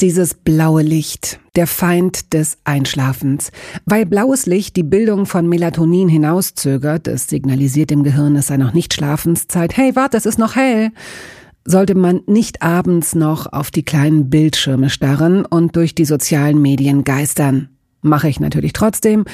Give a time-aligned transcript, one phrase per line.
[0.00, 3.50] Dieses blaue Licht, der Feind des Einschlafens.
[3.84, 8.74] Weil blaues Licht die Bildung von Melatonin hinauszögert, es signalisiert dem Gehirn, es sei noch
[8.74, 9.76] nicht Schlafenszeit.
[9.76, 10.90] Hey, warte, es ist noch hell.
[11.64, 17.04] Sollte man nicht abends noch auf die kleinen Bildschirme starren und durch die sozialen Medien
[17.04, 17.68] geistern.
[18.00, 19.24] Mache ich natürlich trotzdem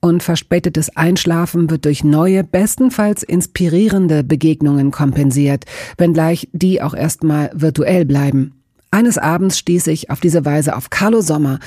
[0.00, 5.64] und verspätetes Einschlafen wird durch neue, bestenfalls inspirierende Begegnungen kompensiert,
[5.98, 8.61] wenngleich die auch erstmal virtuell bleiben.
[8.92, 11.58] Eines Abends stieß ich auf diese Weise auf Carlo Sommer,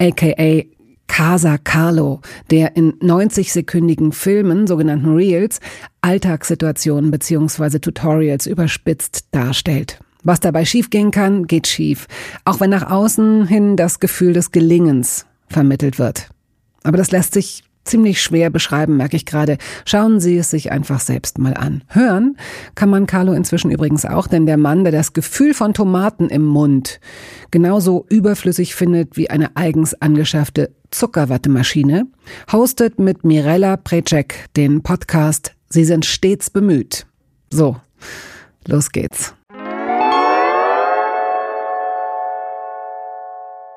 [0.00, 0.64] aka
[1.06, 5.60] Casa Carlo, der in 90-sekündigen Filmen, sogenannten Reels,
[6.00, 7.78] Alltagssituationen bzw.
[7.78, 10.00] Tutorials überspitzt darstellt.
[10.24, 12.08] Was dabei schiefgehen kann, geht schief,
[12.44, 16.28] auch wenn nach außen hin das Gefühl des Gelingens vermittelt wird.
[16.82, 19.58] Aber das lässt sich ziemlich schwer beschreiben, merke ich gerade.
[19.84, 21.82] Schauen Sie es sich einfach selbst mal an.
[21.88, 22.36] Hören
[22.74, 26.44] kann man Carlo inzwischen übrigens auch, denn der Mann, der das Gefühl von Tomaten im
[26.44, 27.00] Mund
[27.50, 32.06] genauso überflüssig findet wie eine eigens angeschaffte Zuckerwattemaschine,
[32.52, 37.06] hostet mit Mirella Precek den Podcast Sie sind stets bemüht.
[37.52, 37.76] So,
[38.66, 39.34] los geht's.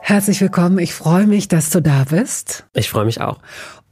[0.01, 0.79] Herzlich willkommen.
[0.79, 2.65] Ich freue mich, dass du da bist.
[2.73, 3.39] Ich freue mich auch.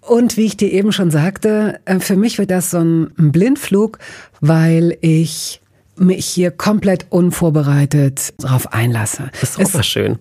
[0.07, 3.99] Und wie ich dir eben schon sagte, äh, für mich wird das so ein Blindflug,
[4.39, 5.61] weil ich
[5.97, 9.29] mich hier komplett unvorbereitet darauf einlasse.
[9.41, 10.19] Das ist auch es, schön.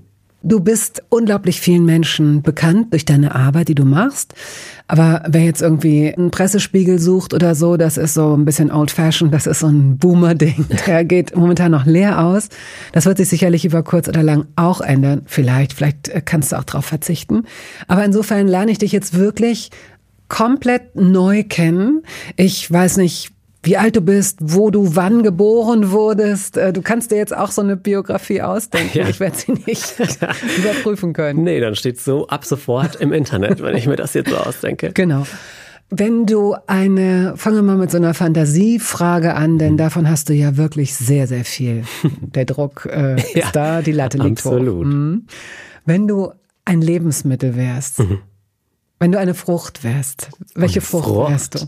[0.49, 4.33] Du bist unglaublich vielen Menschen bekannt durch deine Arbeit, die du machst.
[4.87, 9.35] Aber wer jetzt irgendwie einen Pressespiegel sucht oder so, das ist so ein bisschen old-fashioned,
[9.35, 10.67] das ist so ein Boomer-Ding.
[10.87, 12.49] Der geht momentan noch leer aus.
[12.93, 15.23] Das wird sich sicherlich über kurz oder lang auch ändern.
[15.27, 17.43] Vielleicht, vielleicht äh, kannst du auch drauf verzichten.
[17.89, 19.73] Aber insofern lerne ich dich jetzt wirklich
[20.29, 22.05] komplett neu kennen.
[22.37, 23.33] Ich weiß nicht,
[23.67, 26.57] wie alt du bist, wo du wann geboren wurdest.
[26.57, 28.87] Äh, du kannst dir jetzt auch so eine Biografie ausdenken.
[28.97, 29.09] Ja.
[29.09, 29.95] Ich werde sie nicht
[30.59, 31.43] überprüfen können.
[31.43, 34.93] Nee, dann steht so ab sofort im Internet, wenn ich mir das jetzt so ausdenke.
[34.95, 35.27] Genau.
[35.91, 39.77] Wenn du eine, fangen wir mal mit so einer Fantasiefrage an, denn mhm.
[39.77, 41.85] davon hast du ja wirklich sehr, sehr viel.
[42.21, 44.87] Der Druck äh, ist ja, da, die Latte liegt absolut.
[44.87, 44.91] hoch.
[44.91, 45.27] Mhm.
[45.85, 46.31] Wenn du
[46.65, 48.21] ein Lebensmittel wärst, mhm.
[48.99, 51.67] wenn du eine Frucht wärst, welche Frucht, Frucht wärst du?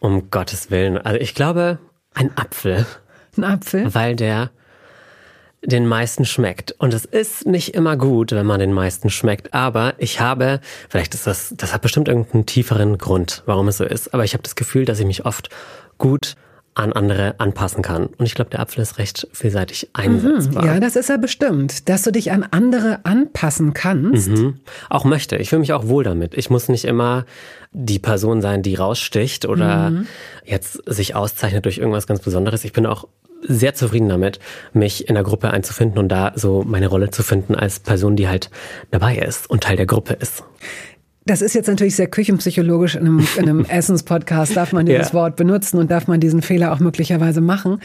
[0.00, 0.98] Um Gottes Willen.
[0.98, 1.78] Also ich glaube,
[2.14, 2.86] ein Apfel.
[3.36, 3.94] Ein Apfel?
[3.94, 4.50] Weil der
[5.62, 6.72] den meisten schmeckt.
[6.78, 9.54] Und es ist nicht immer gut, wenn man den meisten schmeckt.
[9.54, 13.84] Aber ich habe, vielleicht ist das, das hat bestimmt irgendeinen tieferen Grund, warum es so
[13.84, 14.14] ist.
[14.14, 15.48] Aber ich habe das Gefühl, dass ich mich oft
[15.98, 16.36] gut
[16.78, 18.06] an andere anpassen kann.
[18.06, 20.62] Und ich glaube, der Apfel ist recht vielseitig einsetzbar.
[20.62, 24.28] Mhm, ja, das ist er bestimmt, dass du dich an andere anpassen kannst.
[24.28, 24.60] Mhm.
[24.88, 25.36] Auch möchte.
[25.36, 26.34] Ich fühle mich auch wohl damit.
[26.34, 27.24] Ich muss nicht immer
[27.72, 30.06] die Person sein, die raussticht oder mhm.
[30.44, 32.64] jetzt sich auszeichnet durch irgendwas ganz Besonderes.
[32.64, 33.06] Ich bin auch
[33.42, 34.40] sehr zufrieden damit,
[34.72, 38.28] mich in der Gruppe einzufinden und da so meine Rolle zu finden als Person, die
[38.28, 38.50] halt
[38.90, 40.42] dabei ist und Teil der Gruppe ist.
[41.28, 42.94] Das ist jetzt natürlich sehr küchenpsychologisch.
[42.94, 45.14] In einem, in einem Essenspodcast darf man dieses ja.
[45.14, 47.80] Wort benutzen und darf man diesen Fehler auch möglicherweise machen.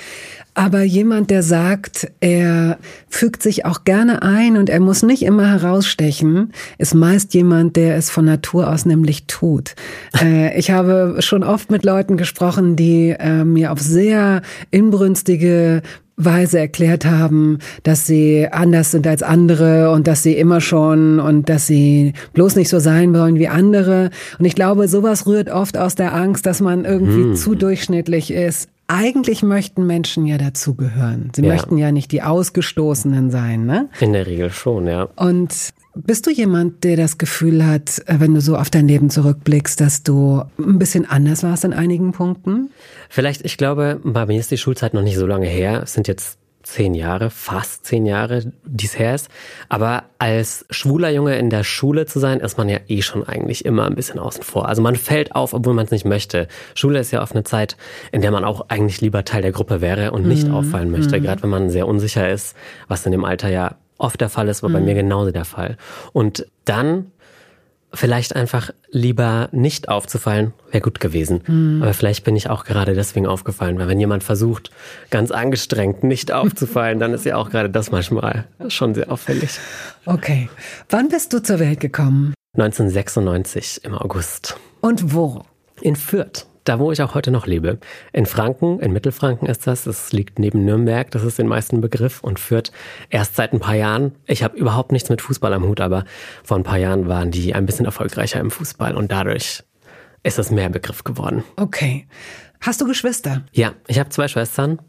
[0.54, 2.78] Aber jemand, der sagt, er
[3.10, 7.98] fügt sich auch gerne ein und er muss nicht immer herausstechen, ist meist jemand, der
[7.98, 9.76] es von Natur aus nämlich tut.
[10.22, 15.82] Äh, ich habe schon oft mit Leuten gesprochen, die äh, mir auf sehr inbrünstige
[16.16, 21.50] Weise erklärt haben, dass sie anders sind als andere und dass sie immer schon und
[21.50, 24.12] dass sie bloß nicht so sein wollen wie andere.
[24.38, 27.36] Und ich glaube, sowas rührt oft aus der Angst, dass man irgendwie hm.
[27.36, 28.70] zu durchschnittlich ist.
[28.88, 31.32] Eigentlich möchten Menschen ja dazugehören.
[31.36, 31.52] Sie ja.
[31.52, 33.90] möchten ja nicht die Ausgestoßenen sein, ne?
[34.02, 35.08] In der Regel schon, ja.
[35.16, 39.10] Und bist du jemand, der das Gefühl hat, äh, wenn du so auf dein Leben
[39.10, 42.72] zurückblickst, dass du ein bisschen anders warst in einigen Punkten?
[43.10, 45.82] Vielleicht, ich glaube, bei mir ist die Schulzeit noch nicht so lange her.
[45.84, 49.30] Es sind jetzt zehn Jahre, fast zehn Jahre, die es her ist.
[49.70, 53.66] Aber als schwuler Junge in der Schule zu sein, ist man ja eh schon eigentlich
[53.66, 54.68] immer ein bisschen außen vor.
[54.68, 56.48] Also man fällt auf, obwohl man es nicht möchte.
[56.74, 57.76] Schule ist ja oft eine Zeit,
[58.12, 60.56] in der man auch eigentlich lieber Teil der Gruppe wäre und nicht mhm.
[60.56, 61.20] auffallen möchte.
[61.20, 61.24] Mhm.
[61.24, 62.56] Gerade wenn man sehr unsicher ist,
[62.88, 64.74] was in dem Alter ja oft der Fall ist, war mhm.
[64.74, 65.78] bei mir genauso der Fall.
[66.12, 67.12] Und dann
[67.94, 71.42] vielleicht einfach lieber nicht aufzufallen, wäre gut gewesen.
[71.46, 71.84] Mhm.
[71.84, 74.72] Aber vielleicht bin ich auch gerade deswegen aufgefallen, weil wenn jemand versucht,
[75.10, 79.60] ganz angestrengt nicht aufzufallen, dann ist ja auch gerade das manchmal schon sehr auffällig.
[80.06, 80.50] Okay.
[80.90, 82.34] Wann bist du zur Welt gekommen?
[82.56, 84.58] 1996 im August.
[84.82, 85.44] Und wo?
[85.82, 87.80] In Fürth da wo ich auch heute noch lebe.
[88.12, 89.84] In Franken, in Mittelfranken ist das.
[89.84, 92.72] Das liegt neben Nürnberg, das ist den meisten Begriff und führt
[93.10, 94.14] erst seit ein paar Jahren.
[94.26, 96.06] Ich habe überhaupt nichts mit Fußball am Hut, aber
[96.44, 99.64] vor ein paar Jahren waren die ein bisschen erfolgreicher im Fußball und dadurch
[100.24, 101.44] ist es mehr Begriff geworden.
[101.58, 102.08] Okay.
[102.62, 103.44] Hast du Geschwister?
[103.52, 104.80] Ja, ich habe zwei Schwestern.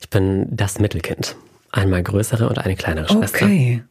[0.00, 1.36] Ich bin das Mittelkind.
[1.72, 3.46] Einmal größere und eine kleinere Schwester.
[3.46, 3.82] Okay.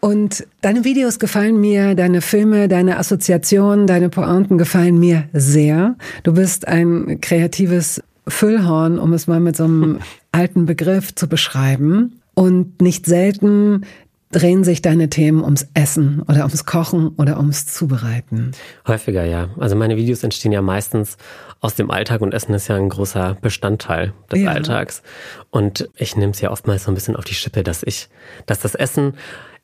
[0.00, 5.96] Und deine Videos gefallen mir, deine Filme, deine Assoziationen, deine Pointen gefallen mir sehr.
[6.22, 9.98] Du bist ein kreatives Füllhorn, um es mal mit so einem
[10.32, 12.20] alten Begriff zu beschreiben.
[12.34, 13.84] Und nicht selten
[14.32, 18.52] drehen sich deine Themen ums Essen oder ums Kochen oder ums Zubereiten?
[18.86, 19.48] Häufiger, ja.
[19.58, 21.16] Also meine Videos entstehen ja meistens
[21.60, 24.50] aus dem Alltag und Essen ist ja ein großer Bestandteil des ja.
[24.50, 25.02] Alltags.
[25.50, 28.08] Und ich nehme es ja oftmals so ein bisschen auf die Schippe, dass ich,
[28.46, 29.14] dass das Essen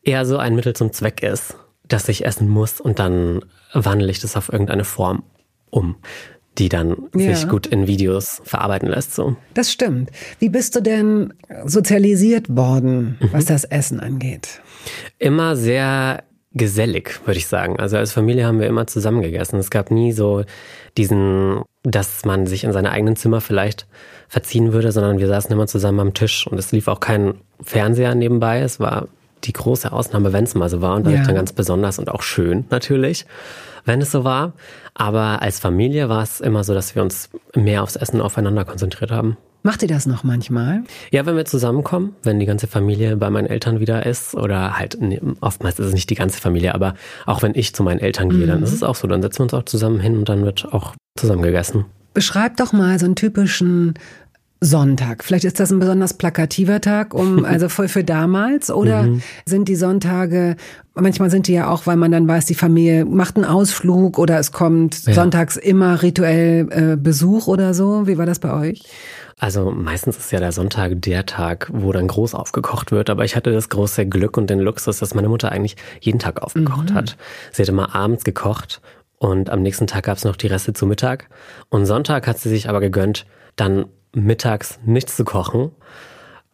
[0.07, 1.57] eher so ein Mittel zum Zweck ist,
[1.89, 5.23] dass ich essen muss und dann wandle ich das auf irgendeine Form
[5.71, 5.97] um
[6.59, 7.35] die dann ja.
[7.35, 9.15] sich gut in Videos verarbeiten lässt.
[9.15, 9.37] So.
[9.55, 10.11] Das stimmt.
[10.39, 13.29] Wie bist du denn sozialisiert worden, mhm.
[13.33, 14.61] was das Essen angeht?
[15.19, 16.23] Immer sehr
[16.53, 17.79] gesellig, würde ich sagen.
[17.79, 19.59] Also als Familie haben wir immer zusammen gegessen.
[19.59, 20.45] Es gab nie so
[20.97, 23.87] diesen, dass man sich in seine eigenen Zimmer vielleicht
[24.29, 28.15] verziehen würde, sondern wir saßen immer zusammen am Tisch und es lief auch kein Fernseher
[28.15, 28.61] nebenbei.
[28.61, 29.09] Es war
[29.47, 31.27] die große Ausnahme, wenn es mal so war und dadurch ja.
[31.27, 33.27] dann ganz besonders und auch schön natürlich,
[33.85, 34.53] wenn es so war.
[34.95, 39.11] Aber als Familie war es immer so, dass wir uns mehr aufs Essen aufeinander konzentriert
[39.11, 39.37] haben.
[39.67, 40.85] Macht ihr das noch manchmal?
[41.11, 44.97] Ja, wenn wir zusammenkommen, wenn die ganze Familie bei meinen Eltern wieder ist oder halt,
[45.41, 46.95] oftmals ist es nicht die ganze Familie, aber
[47.27, 48.49] auch wenn ich zu meinen Eltern gehe, mhm.
[48.49, 50.73] dann ist es auch so, dann setzen wir uns auch zusammen hin und dann wird
[50.73, 51.85] auch zusammen gegessen.
[52.15, 53.95] Beschreib doch mal so einen typischen
[54.61, 55.23] Sonntag.
[55.23, 58.71] Vielleicht ist das ein besonders plakativer Tag, um also voll für damals.
[58.71, 59.23] Oder mhm.
[59.45, 60.57] sind die Sonntage,
[60.95, 64.39] manchmal sind die ja auch, weil man dann weiß, die Familie macht einen Ausflug oder
[64.39, 65.15] es kommt ja.
[65.15, 68.07] sonntags immer rituell äh, Besuch oder so.
[68.07, 68.85] Wie war das bei euch?
[69.39, 73.11] Also meistens ist ja der Sonntag der Tag, wo dann groß aufgekocht wird.
[73.11, 76.43] Aber ich hatte das große Glück und den Luxus, dass meine Mutter eigentlich jeden Tag
[76.43, 76.95] aufgekocht mhm.
[76.95, 77.17] hat.
[77.53, 78.81] Sie hat immer abends gekocht
[79.19, 81.29] und am nächsten Tag gab es noch die Reste zu Mittag.
[81.69, 83.27] Und Sonntag hat sie sich aber gegönnt,
[83.57, 83.87] dann
[84.17, 85.71] mittags nichts zu kochen,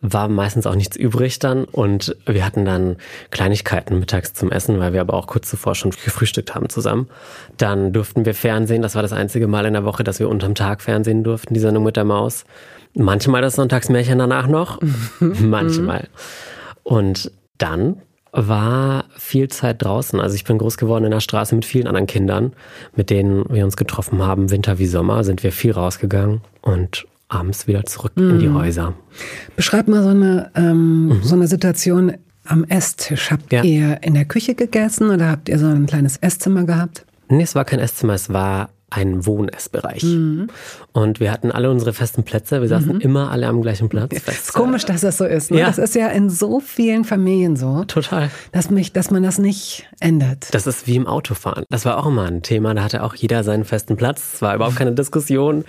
[0.03, 2.97] war meistens auch nichts übrig dann und wir hatten dann
[3.31, 7.09] Kleinigkeiten mittags zum Essen, weil wir aber auch kurz zuvor schon gefrühstückt haben zusammen.
[7.56, 10.56] Dann durften wir Fernsehen, das war das einzige Mal in der Woche, dass wir unterm
[10.56, 12.44] Tag Fernsehen durften, die Sendung mit der Maus.
[12.94, 14.81] Manchmal das Sonntagsmärchen danach noch,
[15.20, 16.09] manchmal.
[16.82, 20.19] Und dann war viel Zeit draußen.
[20.19, 22.55] Also ich bin groß geworden in der Straße mit vielen anderen Kindern,
[22.97, 24.50] mit denen wir uns getroffen haben.
[24.50, 28.31] Winter wie Sommer sind wir viel rausgegangen und abends wieder zurück mhm.
[28.31, 28.58] in die mhm.
[28.58, 28.94] Häuser.
[29.56, 31.23] Beschreib mal so eine, ähm, mhm.
[31.23, 32.14] so eine Situation
[32.44, 33.31] am Esstisch.
[33.31, 33.62] Habt ja.
[33.62, 37.06] ihr in der Küche gegessen oder habt ihr so ein kleines Esszimmer gehabt?
[37.29, 40.03] Nee, es war kein Esszimmer, es war ein Wohnessbereich.
[40.03, 40.49] Mhm.
[40.93, 42.61] Und wir hatten alle unsere festen Plätze.
[42.61, 43.00] Wir saßen mhm.
[43.00, 44.12] immer alle am gleichen Platz.
[44.27, 45.50] Es ist komisch, dass das so ist.
[45.50, 45.61] Ne?
[45.61, 45.67] Ja.
[45.67, 47.85] Das ist ja in so vielen Familien so.
[47.85, 48.31] Total.
[48.53, 50.49] Dass, mich, dass man das nicht ändert.
[50.53, 51.65] Das ist wie im Autofahren.
[51.71, 52.75] Das war auch immer ein Thema.
[52.75, 54.35] Da hatte auch jeder seinen festen Platz.
[54.35, 55.65] Es war überhaupt keine Diskussion.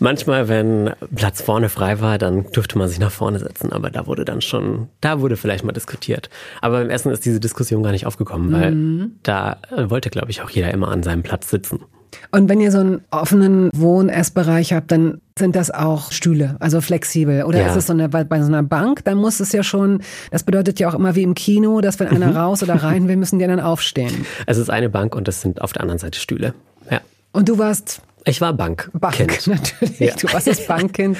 [0.00, 3.72] Manchmal, wenn Platz vorne frei war, dann durfte man sich nach vorne setzen.
[3.72, 6.28] Aber da wurde dann schon, da wurde vielleicht mal diskutiert.
[6.60, 9.12] Aber beim Essen ist diese Diskussion gar nicht aufgekommen, weil mhm.
[9.22, 11.80] da wollte, glaube ich, auch jeder immer an seinem Platz sitzen.
[12.30, 17.44] Und wenn ihr so einen offenen Wohn-Essbereich habt, dann sind das auch Stühle, also flexibel.
[17.44, 17.68] Oder ja.
[17.68, 20.42] ist es so eine, bei, bei, so einer Bank, dann muss es ja schon, das
[20.42, 22.36] bedeutet ja auch immer wie im Kino, dass wenn einer mhm.
[22.36, 24.26] raus oder rein will, müssen die dann aufstehen.
[24.46, 26.54] Es ist eine Bank und das sind auf der anderen Seite Stühle.
[26.90, 27.00] Ja.
[27.32, 28.90] Und du warst ich war Bank.
[28.92, 30.00] Bank, natürlich.
[30.00, 30.14] Ja.
[30.16, 31.16] Du warst das Bankkind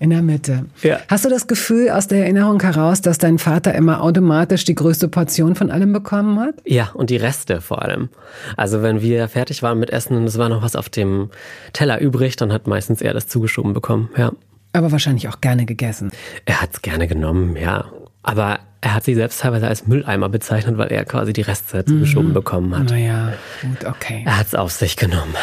[0.00, 0.66] in der Mitte.
[0.82, 0.98] Ja.
[1.08, 5.08] Hast du das Gefühl aus der Erinnerung heraus, dass dein Vater immer automatisch die größte
[5.08, 6.56] Portion von allem bekommen hat?
[6.64, 8.08] Ja, und die Reste vor allem.
[8.56, 11.30] Also wenn wir fertig waren mit Essen und es war noch was auf dem
[11.72, 14.32] Teller übrig, dann hat meistens er das zugeschoben bekommen, ja.
[14.72, 16.10] Aber wahrscheinlich auch gerne gegessen.
[16.44, 17.86] Er hat es gerne genommen, ja.
[18.22, 22.30] Aber er hat sich selbst teilweise als Mülleimer bezeichnet, weil er quasi die Reste zugeschoben
[22.30, 22.34] mhm.
[22.34, 22.90] bekommen hat.
[22.90, 24.22] Naja, gut, okay.
[24.26, 25.34] Er hat es auf sich genommen.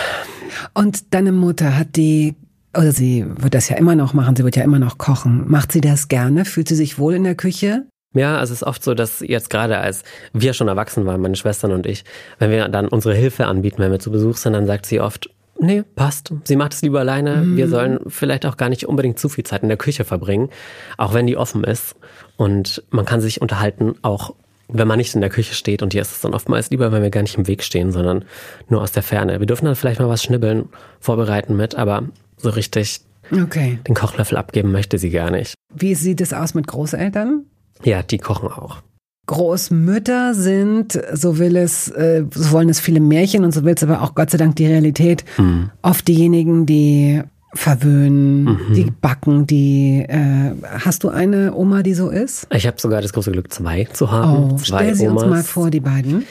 [0.74, 2.36] Und deine Mutter hat die,
[2.78, 5.46] oder sie wird das ja immer noch machen, sie wird ja immer noch kochen.
[5.48, 6.46] Macht sie das gerne?
[6.46, 7.86] Fühlt sie sich wohl in der Küche?
[8.14, 11.36] Ja, also es ist oft so, dass jetzt gerade als wir schon erwachsen waren, meine
[11.36, 12.06] Schwestern und ich,
[12.40, 15.30] wenn wir dann unsere Hilfe anbieten, wenn wir zu Besuch sind, dann sagt sie oft,
[15.60, 16.34] nee, passt.
[16.46, 17.38] Sie macht es lieber alleine.
[17.38, 17.58] Mhm.
[17.58, 20.50] Wir sollen vielleicht auch gar nicht unbedingt zu viel Zeit in der Küche verbringen,
[20.98, 21.96] auch wenn die offen ist.
[22.38, 24.34] Und man kann sich unterhalten, auch
[24.68, 27.04] wenn man nicht in der Küche steht und hier ist es dann oftmals lieber, wenn
[27.04, 28.26] wir gar nicht im Weg stehen, sondern
[28.70, 29.40] nur aus der Ferne.
[29.40, 30.70] Wir dürfen dann vielleicht mal was schnibbeln,
[31.00, 32.04] vorbereiten mit, aber
[32.38, 33.80] so richtig okay.
[33.88, 35.54] den Kochlöffel abgeben möchte sie gar nicht.
[35.74, 37.46] Wie sieht es aus mit Großeltern?
[37.84, 38.82] Ja, die kochen auch.
[39.28, 43.84] Großmütter sind, so will es, äh, so wollen es viele Märchen und so will es
[43.84, 45.72] aber auch Gott sei Dank die Realität, hm.
[45.82, 47.24] oft diejenigen, die
[47.56, 48.74] verwöhnen, mhm.
[48.74, 50.06] die backen, die.
[50.08, 52.48] Äh, hast du eine Oma, die so ist?
[52.52, 54.52] Ich habe sogar das große Glück, zwei zu haben.
[54.52, 55.24] Oh, zwei stell sie Omas.
[55.24, 56.26] uns mal vor, die beiden.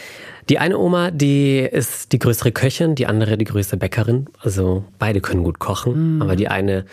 [0.50, 4.26] Die eine Oma, die ist die größere Köchin, die andere die größte Bäckerin.
[4.40, 6.22] Also beide können gut kochen, mhm.
[6.22, 6.84] aber die eine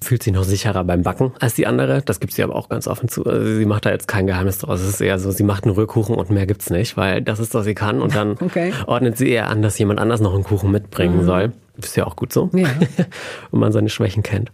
[0.00, 2.02] fühlt sich noch sicherer beim Backen als die andere.
[2.02, 3.24] Das gibt sie aber auch ganz offen zu.
[3.24, 4.80] Also sie macht da jetzt kein Geheimnis draus.
[4.80, 7.54] Es ist eher so, sie macht einen Rührkuchen und mehr gibt's nicht, weil das ist,
[7.54, 8.00] was sie kann.
[8.00, 8.72] Und dann okay.
[8.86, 11.26] ordnet sie eher an, dass jemand anders noch einen Kuchen mitbringen mhm.
[11.26, 11.52] soll.
[11.76, 12.68] Ist ja auch gut so, ja.
[13.50, 14.50] wenn man seine Schwächen kennt.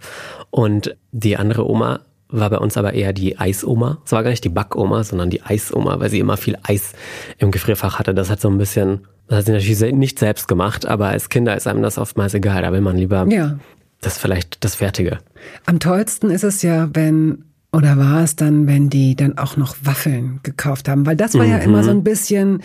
[0.51, 3.99] Und die andere Oma war bei uns aber eher die Eisoma.
[4.05, 6.93] Es war gar nicht die Backoma, sondern die Eisoma, weil sie immer viel Eis
[7.39, 8.15] im Gefrierfach hatte.
[8.15, 11.57] Das hat so ein bisschen, das hat sie natürlich nicht selbst gemacht, aber als Kinder
[11.57, 12.63] ist einem das oftmals egal.
[12.63, 13.59] Da will man lieber ja.
[14.01, 15.19] das vielleicht das Fertige.
[15.67, 19.77] Am tollsten ist es ja, wenn oder war es dann, wenn die dann auch noch
[19.83, 21.05] Waffeln gekauft haben?
[21.05, 21.51] Weil das war mhm.
[21.51, 22.63] ja immer so ein bisschen,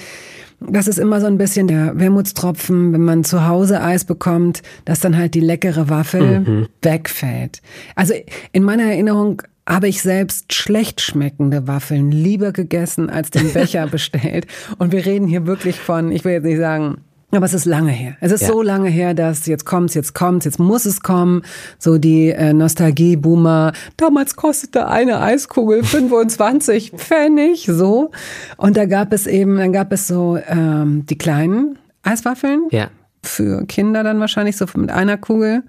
[0.69, 4.99] das ist immer so ein bisschen der Wermutstropfen, wenn man zu Hause Eis bekommt, dass
[4.99, 6.67] dann halt die leckere Waffel mhm.
[6.81, 7.61] wegfällt.
[7.95, 8.13] Also
[8.51, 14.47] in meiner Erinnerung habe ich selbst schlecht schmeckende Waffeln lieber gegessen als den Becher bestellt.
[14.77, 16.97] Und wir reden hier wirklich von, ich will jetzt nicht sagen,
[17.37, 18.15] aber es ist lange her.
[18.19, 18.47] Es ist ja.
[18.47, 21.41] so lange her, dass jetzt kommt's, jetzt kommt's, jetzt muss es kommen.
[21.79, 23.73] So die äh, Nostalgie-Boomer.
[23.97, 28.11] Damals kostete eine Eiskugel 25 Pfennig, so.
[28.57, 32.67] Und da gab es eben, dann gab es so ähm, die kleinen Eiswaffeln.
[32.71, 32.89] Ja.
[33.23, 35.63] Für Kinder dann wahrscheinlich so mit einer Kugel.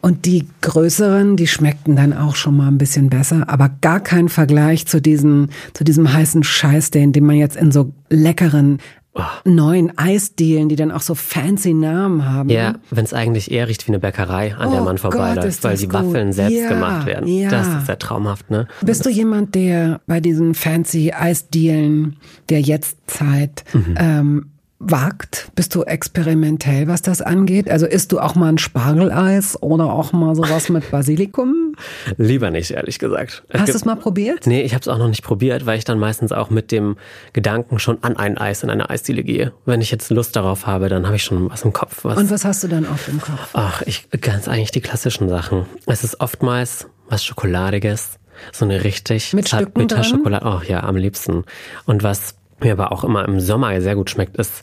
[0.00, 4.28] Und die größeren, die schmeckten dann auch schon mal ein bisschen besser, aber gar kein
[4.28, 8.78] Vergleich zu diesen, zu diesem heißen Scheiß, den, den man jetzt in so leckeren
[9.18, 9.22] oh.
[9.44, 12.48] neuen Eisdielen, die dann auch so fancy Namen haben.
[12.48, 15.76] Ja, wenn es eigentlich eher riecht wie eine Bäckerei, an oh der man vorbeiläuft, weil
[15.76, 15.94] die gut.
[15.94, 17.28] Waffeln selbst ja, gemacht werden.
[17.28, 17.50] Ja.
[17.50, 18.66] Das ist ja traumhaft, ne?
[18.80, 22.16] Bist du jemand, der bei diesen fancy Eisdielen
[22.48, 23.94] der Jetztzeit mhm.
[23.98, 24.46] ähm,
[24.78, 25.50] wagt?
[25.54, 27.68] Bist du experimentell, was das angeht?
[27.68, 31.74] Also isst du auch mal ein Spargeleis oder auch mal sowas mit Basilikum?
[32.16, 33.42] Lieber nicht, ehrlich gesagt.
[33.48, 34.46] Es Hast du es mal probiert?
[34.46, 36.96] Nee, ich habe es auch noch nicht probiert, weil ich dann meistens auch mit dem
[37.32, 39.52] Gedanken schon an ein Eis in eine Eisdiele gehe.
[39.64, 42.04] Wenn ich jetzt Lust darauf habe, dann habe ich schon was im Kopf.
[42.04, 43.50] Was Und was hast du dann oft im Kopf?
[43.54, 45.66] Ach, ich ganz eigentlich die klassischen Sachen.
[45.86, 48.18] Es ist oftmals was Schokoladiges.
[48.52, 50.46] So eine richtig mit Stücken Schokolade.
[50.46, 51.44] Oh ja, am liebsten.
[51.86, 54.62] Und was mir aber auch immer im Sommer sehr gut schmeckt, ist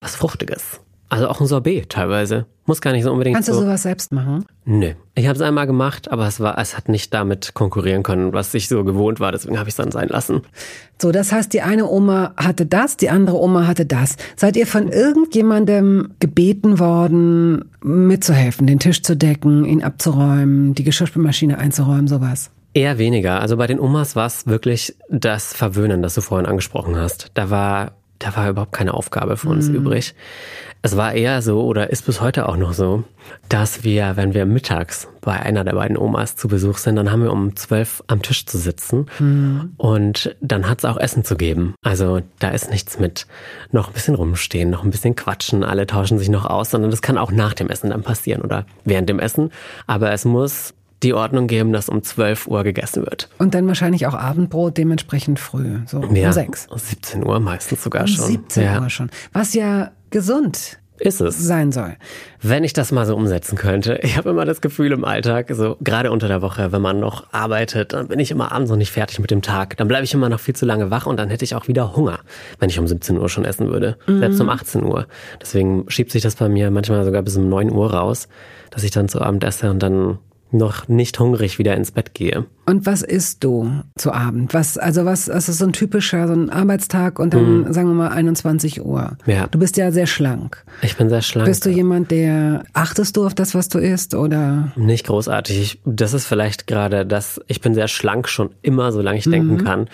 [0.00, 0.80] was Fruchtiges.
[1.12, 2.46] Also auch ein Sorbet teilweise.
[2.64, 3.34] Muss gar nicht so unbedingt.
[3.34, 4.46] Kannst du sowas selbst machen?
[4.64, 4.92] Nö.
[5.14, 8.54] Ich habe es einmal gemacht, aber es war, es hat nicht damit konkurrieren können, was
[8.54, 9.30] ich so gewohnt war.
[9.30, 10.40] Deswegen habe ich es dann sein lassen.
[11.00, 14.16] So, das heißt, die eine Oma hatte das, die andere Oma hatte das.
[14.36, 21.58] Seid ihr von irgendjemandem gebeten worden, mitzuhelfen, den Tisch zu decken, ihn abzuräumen, die Geschirrspülmaschine
[21.58, 22.50] einzuräumen, sowas?
[22.74, 23.40] Eher weniger.
[23.40, 27.30] Also bei den Omas war es wirklich das Verwöhnen, das du vorhin angesprochen hast.
[27.34, 29.74] Da war, da war überhaupt keine Aufgabe für uns mhm.
[29.74, 30.14] übrig.
[30.84, 33.04] Es war eher so oder ist bis heute auch noch so,
[33.48, 37.22] dass wir, wenn wir mittags bei einer der beiden Omas zu Besuch sind, dann haben
[37.22, 39.74] wir um zwölf am Tisch zu sitzen mhm.
[39.76, 41.74] und dann hat es auch Essen zu geben.
[41.82, 43.28] Also da ist nichts mit
[43.70, 47.02] noch ein bisschen rumstehen, noch ein bisschen quatschen, alle tauschen sich noch aus, sondern das
[47.02, 49.50] kann auch nach dem Essen dann passieren oder während dem Essen.
[49.86, 53.28] Aber es muss die Ordnung geben, dass um 12 Uhr gegessen wird.
[53.38, 56.68] Und dann wahrscheinlich auch Abendbrot dementsprechend früh, so ja, um 6.
[56.74, 58.24] 17 Uhr meistens sogar um schon.
[58.24, 58.80] 17 ja.
[58.80, 59.10] Uhr schon.
[59.32, 61.38] Was ja gesund ist es.
[61.38, 61.96] sein soll.
[62.40, 63.98] Wenn ich das mal so umsetzen könnte.
[64.02, 67.32] Ich habe immer das Gefühl im Alltag, so gerade unter der Woche, wenn man noch
[67.32, 69.76] arbeitet, dann bin ich immer abends noch nicht fertig mit dem Tag.
[69.76, 71.96] Dann bleibe ich immer noch viel zu lange wach und dann hätte ich auch wieder
[71.96, 72.20] Hunger,
[72.58, 73.96] wenn ich um 17 Uhr schon essen würde.
[74.06, 74.20] Mhm.
[74.20, 75.06] Selbst um 18 Uhr.
[75.40, 78.28] Deswegen schiebt sich das bei mir manchmal sogar bis um 9 Uhr raus,
[78.70, 80.18] dass ich dann zu Abend esse und dann
[80.52, 82.46] noch nicht hungrig wieder ins Bett gehe.
[82.64, 84.54] Und was isst du zu Abend?
[84.54, 87.72] Was, also was, was ist so ein typischer, so ein Arbeitstag und dann mhm.
[87.72, 89.16] sagen wir mal 21 Uhr.
[89.26, 89.46] Ja.
[89.48, 90.64] Du bist ja sehr schlank.
[90.82, 91.48] Ich bin sehr schlank.
[91.48, 94.72] Bist du jemand, der, achtest du auf das, was du isst oder?
[94.76, 95.60] Nicht großartig.
[95.60, 99.32] Ich, das ist vielleicht gerade das, ich bin sehr schlank schon immer, solange ich mhm.
[99.32, 99.88] denken kann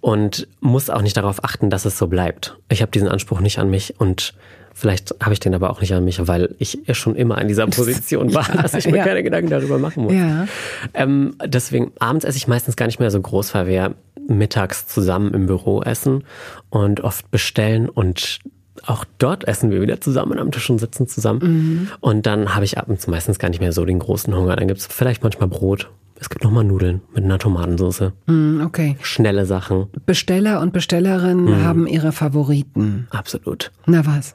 [0.00, 2.58] und muss auch nicht darauf achten, dass es so bleibt.
[2.68, 4.34] Ich habe diesen Anspruch nicht an mich und
[4.76, 7.66] Vielleicht habe ich den aber auch nicht an mich, weil ich schon immer in dieser
[7.68, 9.04] Position war, dass ich mir ja.
[9.04, 10.12] keine Gedanken darüber machen muss.
[10.12, 10.46] Ja.
[10.92, 13.94] Ähm, deswegen, abends esse ich meistens gar nicht mehr so groß, weil wir
[14.28, 16.24] mittags zusammen im Büro essen
[16.70, 18.40] und oft bestellen und
[18.84, 21.40] auch dort essen wir wieder zusammen am Tisch und sitzen zusammen.
[21.40, 21.88] Mhm.
[22.00, 24.56] Und dann habe ich ab und zu meistens gar nicht mehr so den großen Hunger.
[24.56, 25.88] Dann gibt es vielleicht manchmal Brot
[26.20, 28.12] Es gibt nochmal Nudeln mit einer Tomatensauce.
[28.26, 28.96] Mm, okay.
[29.02, 29.86] Schnelle Sachen.
[30.06, 31.64] Besteller und Bestellerinnen Mhm.
[31.64, 33.08] haben ihre Favoriten.
[33.10, 33.72] Absolut.
[33.86, 34.34] Na was?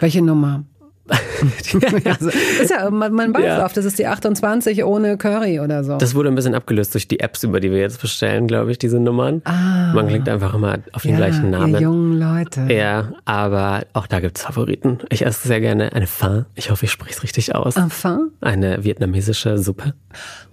[0.00, 0.64] Welche Nummer?
[2.04, 3.68] also, ist ja, man, man weiß Ja.
[3.68, 5.96] das ist die 28 ohne Curry oder so.
[5.98, 8.78] Das wurde ein bisschen abgelöst durch die Apps, über die wir jetzt bestellen, glaube ich,
[8.78, 9.42] diese Nummern.
[9.44, 9.92] Ah.
[9.94, 11.80] Man klickt einfach immer auf den ja, gleichen Ihr Namen.
[11.82, 12.72] jungen Leute.
[12.72, 14.98] Ja, aber auch da gibt's Favoriten.
[15.10, 16.44] Ich esse sehr gerne eine Pho.
[16.54, 17.76] Ich hoffe, ich spreche es richtig aus.
[17.76, 19.94] Enfin, Eine vietnamesische Suppe.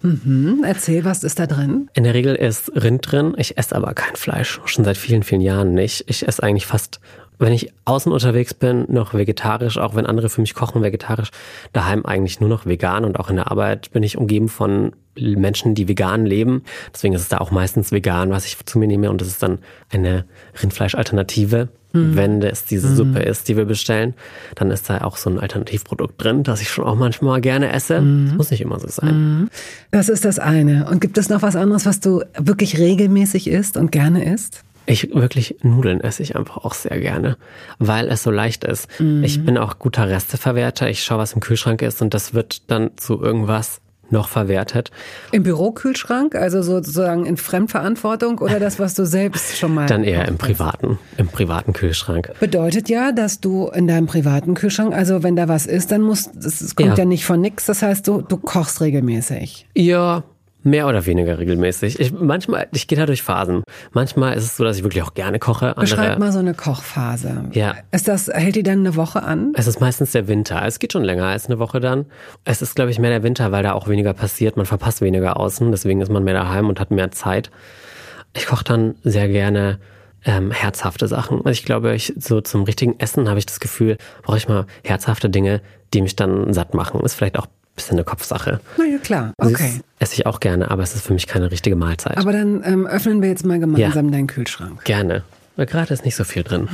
[0.01, 1.89] hm, erzähl, was ist da drin?
[1.93, 3.33] In der Regel ist Rind drin.
[3.37, 4.59] Ich esse aber kein Fleisch.
[4.65, 6.03] Schon seit vielen, vielen Jahren nicht.
[6.07, 6.99] Ich esse eigentlich fast,
[7.39, 11.29] wenn ich außen unterwegs bin, noch vegetarisch, auch wenn andere für mich kochen vegetarisch.
[11.73, 15.75] Daheim eigentlich nur noch vegan und auch in der Arbeit bin ich umgeben von Menschen,
[15.75, 16.63] die vegan leben.
[16.93, 19.41] Deswegen ist es da auch meistens vegan, was ich zu mir nehme und das ist
[19.43, 20.25] dann eine
[20.61, 21.69] Rindfleischalternative.
[21.93, 24.13] Wenn es diese Suppe ist, die wir bestellen,
[24.53, 27.95] dann ist da auch so ein Alternativprodukt drin, das ich schon auch manchmal gerne esse.
[27.95, 29.49] Das muss nicht immer so sein.
[29.89, 30.87] Das ist das eine.
[30.91, 34.63] Und gibt es noch was anderes, was du wirklich regelmäßig isst und gerne isst?
[34.87, 37.37] Ich wirklich Nudeln esse ich einfach auch sehr gerne,
[37.77, 38.87] weil es so leicht ist.
[39.21, 40.89] Ich bin auch guter Resteverwerter.
[40.89, 44.91] Ich schaue, was im Kühlschrank ist und das wird dann zu irgendwas noch verwertet.
[45.31, 49.87] Im Bürokühlschrank, also sozusagen in Fremdverantwortung oder das, was du selbst schon mal.
[49.87, 52.31] Dann eher im privaten, im privaten Kühlschrank.
[52.39, 56.27] Bedeutet ja, dass du in deinem privaten Kühlschrank, also wenn da was ist, dann muss,
[56.27, 56.95] es kommt ja.
[56.95, 57.05] Ja.
[57.05, 57.65] nicht von nix.
[57.65, 59.67] Das heißt, du, du kochst regelmäßig.
[59.75, 60.23] Ja,
[60.67, 61.99] mehr oder weniger regelmäßig.
[61.99, 63.63] Ich, manchmal, ich gehe da durch Phasen.
[63.91, 65.73] Manchmal ist es so, dass ich wirklich auch gerne koche.
[65.79, 67.45] Beschreib Andere, mal so eine Kochphase.
[67.53, 67.75] Ja.
[67.91, 69.53] Ist das, hält die dann eine Woche an?
[69.55, 70.63] es ist meistens der Winter.
[70.65, 72.05] Es geht schon länger als eine Woche dann.
[72.43, 74.57] Es ist, glaube ich, mehr der Winter, weil da auch weniger passiert.
[74.57, 75.71] Man verpasst weniger außen.
[75.71, 77.49] Deswegen ist man mehr daheim und hat mehr Zeit.
[78.35, 79.79] Ich koche dann sehr gerne
[80.25, 81.37] ähm, herzhafte Sachen.
[81.37, 84.65] Also ich glaube, ich, so zum richtigen Essen habe ich das Gefühl, brauche ich mal
[84.83, 85.61] herzhafte Dinge,
[85.93, 87.01] die mich dann satt machen.
[87.01, 87.47] Ist vielleicht auch
[87.77, 88.59] bisschen eine Kopfsache.
[88.77, 89.31] Na ja, klar.
[89.37, 89.79] Das Okay.
[89.99, 92.17] esse ich auch gerne, aber es ist für mich keine richtige Mahlzeit.
[92.17, 94.83] Aber dann ähm, öffnen wir jetzt mal gemeinsam deinen Kühlschrank.
[94.83, 95.23] gerne.
[95.55, 96.67] Weil gerade ist nicht so viel drin.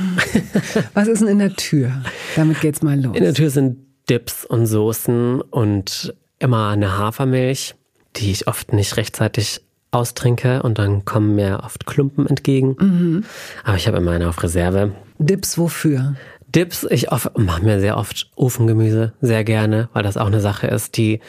[0.94, 1.92] Was ist denn in der Tür?
[2.36, 3.16] Damit geht's mal los.
[3.16, 3.78] In der Tür sind
[4.10, 7.76] Dips und Soßen und immer eine Hafermilch,
[8.16, 13.24] die ich oft nicht rechtzeitig austrinke und dann kommen mir oft Klumpen entgegen.
[13.64, 14.92] Aber ich habe immer eine auf Reserve.
[15.18, 16.16] Dips wofür?
[16.54, 20.96] Dips, ich mache mir sehr oft Ofengemüse, sehr gerne, weil das auch eine Sache ist,
[20.96, 21.20] die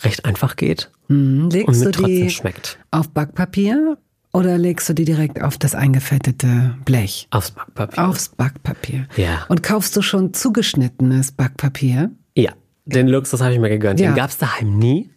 [0.00, 2.78] recht einfach geht Hm, Legst und du mir trotzdem die schmeckt.
[2.90, 3.96] auf Backpapier
[4.32, 7.28] oder legst du die direkt auf das eingefettete Blech?
[7.30, 8.06] Aufs Backpapier.
[8.08, 9.06] Aufs Backpapier.
[9.16, 9.46] Ja.
[9.48, 12.10] Und kaufst du schon zugeschnittenes Backpapier?
[12.34, 12.52] Ja,
[12.84, 14.00] den Luxus habe ich mir gegönnt.
[14.00, 14.10] Ja.
[14.10, 15.08] Den gab's daheim nie.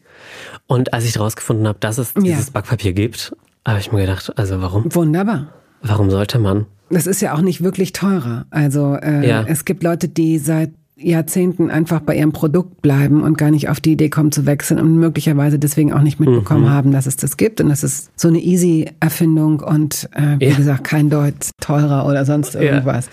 [0.67, 2.52] Und als ich rausgefunden habe, dass es dieses Ja.
[2.54, 3.36] Backpapier gibt,
[3.67, 5.48] habe ich mir gedacht, also warum, Wunderbar.
[5.82, 6.65] warum sollte man?
[6.91, 8.45] Das ist ja auch nicht wirklich teurer.
[8.49, 9.43] Also äh, Ja.
[9.47, 13.79] es gibt Leute, die seit Jahrzehnten einfach bei ihrem Produkt bleiben und gar nicht auf
[13.79, 16.69] die Idee kommen zu wechseln und möglicherweise deswegen auch nicht mitbekommen Mhm.
[16.69, 17.62] haben, dass es das gibt.
[17.62, 20.55] Und das ist so eine easy Erfindung und äh, wie Ja.
[20.55, 22.62] gesagt, kein Deut teurer oder sonst Ja.
[22.62, 23.09] irgendwas.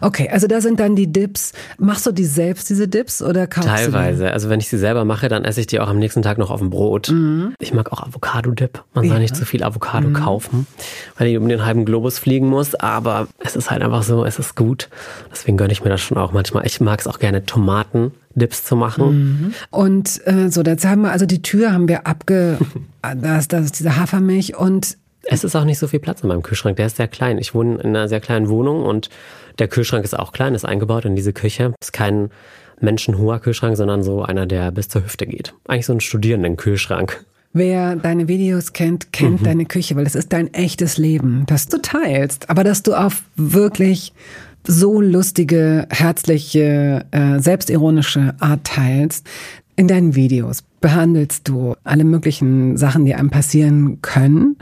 [0.00, 1.52] Okay, also da sind dann die Dips.
[1.78, 3.80] Machst du die selbst, diese Dips, oder kaufst du die?
[3.92, 4.30] Teilweise.
[4.32, 6.50] Also wenn ich sie selber mache, dann esse ich die auch am nächsten Tag noch
[6.50, 7.10] auf dem Brot.
[7.10, 7.54] Mhm.
[7.58, 8.82] Ich mag auch Avocado-Dip.
[8.94, 10.66] Man soll nicht zu viel Avocado kaufen,
[11.18, 12.74] weil die um den halben Globus fliegen muss.
[12.74, 14.88] Aber es ist halt einfach so, es ist gut.
[15.30, 16.66] Deswegen gönne ich mir das schon auch manchmal.
[16.66, 19.54] Ich mag es auch gerne, Tomaten-Dips zu machen.
[19.70, 22.58] Und äh, so, jetzt haben wir also die Tür haben wir abge,
[23.16, 26.42] das, das ist diese Hafermilch und Es ist auch nicht so viel Platz in meinem
[26.42, 26.76] Kühlschrank.
[26.76, 27.38] Der ist sehr klein.
[27.38, 29.08] Ich wohne in einer sehr kleinen Wohnung und
[29.58, 31.74] der Kühlschrank ist auch klein, ist eingebaut in diese Küche.
[31.80, 32.30] Ist kein
[32.80, 35.54] menschenhoher Kühlschrank, sondern so einer, der bis zur Hüfte geht.
[35.68, 37.24] Eigentlich so ein Studierenden-Kühlschrank.
[37.52, 41.82] Wer deine Videos kennt, kennt deine Küche, weil das ist dein echtes Leben, das du
[41.82, 44.12] teilst, aber dass du auf wirklich
[44.66, 49.26] so lustige, herzliche, äh, selbstironische Art teilst.
[49.76, 54.56] In deinen Videos behandelst du alle möglichen Sachen, die einem passieren können.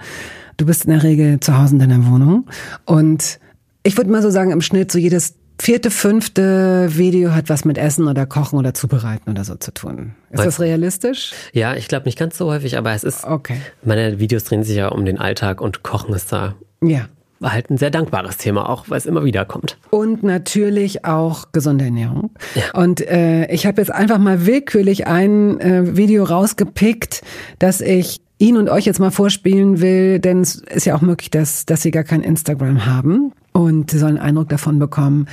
[0.57, 2.47] Du bist in der Regel zu Hause in deiner Wohnung
[2.85, 3.39] und
[3.83, 7.79] ich würde mal so sagen, im Schnitt so jedes vierte, fünfte Video hat was mit
[7.79, 10.15] Essen oder Kochen oder Zubereiten oder so zu tun.
[10.31, 11.33] Ist das realistisch?
[11.53, 13.25] Ja, ich glaube nicht ganz so häufig, aber es ist.
[13.25, 13.61] Okay.
[13.83, 17.09] Meine Videos drehen sich ja um den Alltag und Kochen ist da Ja.
[17.43, 19.79] Halt ein sehr dankbares Thema, auch weil es immer wieder kommt.
[19.91, 22.31] Und natürlich auch gesunde Ernährung.
[22.75, 27.23] Und äh, ich habe jetzt einfach mal willkürlich ein äh, Video rausgepickt,
[27.59, 31.31] das ich Ihnen und euch jetzt mal vorspielen will, denn es ist ja auch möglich,
[31.31, 35.27] dass, dass Sie gar kein Instagram haben und Sie sollen einen Eindruck davon bekommen,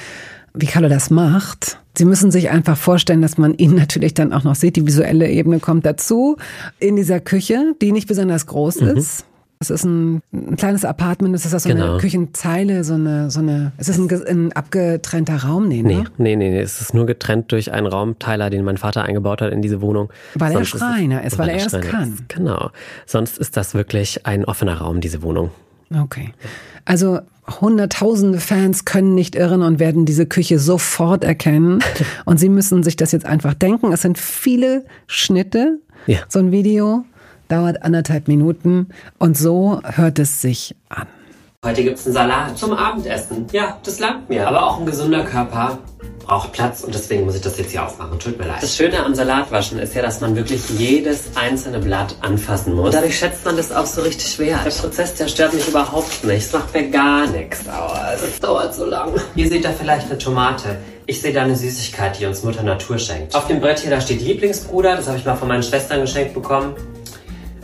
[0.55, 1.77] wie Carlo das macht.
[1.97, 4.75] Sie müssen sich einfach vorstellen, dass man ihn natürlich dann auch noch sieht.
[4.75, 6.37] Die visuelle Ebene kommt dazu
[6.79, 9.25] in dieser Küche, die nicht besonders groß ist.
[9.69, 11.91] Das ist ein, ein kleines Apartment, das ist das so Genau.
[11.91, 16.03] eine Küchenzeile, so eine, so eine, es ist ein, ein abgetrennter Raum, nee, Nee, ne?
[16.17, 16.59] nee, nee, nee.
[16.59, 20.09] Es ist nur getrennt durch einen Raumteiler, den mein Vater eingebaut hat in diese Wohnung.
[20.35, 22.13] Weil er Sonst ist es- Schreiner ist, weil er es kann.
[22.13, 22.29] ist.
[22.29, 22.69] Genau.
[23.05, 25.51] Sonst ist das wirklich ein offener Raum, diese Wohnung.
[25.93, 26.33] Okay.
[26.85, 27.19] Also
[27.61, 31.79] hunderttausende Fans können nicht irren und werden diese Küche sofort erkennen.
[32.25, 33.91] Und sie müssen sich das jetzt einfach denken.
[33.91, 35.79] Es sind viele Schnitte.
[36.07, 36.19] Ja.
[36.27, 37.05] So ein Video
[37.47, 41.07] dauert anderthalb Minuten und so hört es sich an.
[41.65, 43.47] Heute gibt's einen Salat zum Abendessen.
[43.51, 44.47] Ja, das langt mir.
[44.47, 45.79] Aber auch ein gesunder Körper
[46.23, 48.19] braucht Platz und deswegen muss ich das jetzt hier aufmachen.
[48.19, 48.61] Tut mir leid.
[48.61, 52.93] Das Schöne am Salatwaschen ist ja, dass man wirklich jedes einzelne Blatt anfassen muss.
[52.93, 54.59] Dadurch schätzt man das auch so richtig schwer.
[54.63, 56.45] Der Prozess, der stört mich überhaupt nicht.
[56.45, 58.21] Es macht mir gar nichts aus.
[58.23, 59.13] Es dauert so lang.
[59.35, 60.77] Ihr seht da vielleicht eine Tomate.
[61.07, 63.33] Ich sehe da eine Süßigkeit, die uns Mutter Natur schenkt.
[63.33, 64.95] Auf dem Brett hier, da steht Lieblingsbruder.
[64.95, 66.75] Das habe ich mal von meinen Schwestern geschenkt bekommen.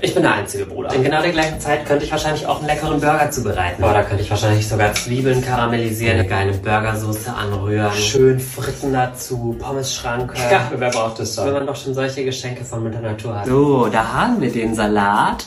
[0.03, 0.91] Ich bin der einzige Bruder.
[0.95, 3.81] In genau der gleichen Zeit könnte ich wahrscheinlich auch einen leckeren Burger zubereiten.
[3.81, 9.55] Boah, da könnte ich wahrscheinlich sogar Zwiebeln karamellisieren, eine geile Burgersoße anrühren, schön Fritten dazu,
[9.59, 10.33] Pommes-Schranke.
[10.51, 11.45] Ja, wer braucht das doch?
[11.45, 13.45] Wenn man doch schon solche Geschenke von Mutter Natur hat.
[13.45, 15.45] So, da haben wir den Salat.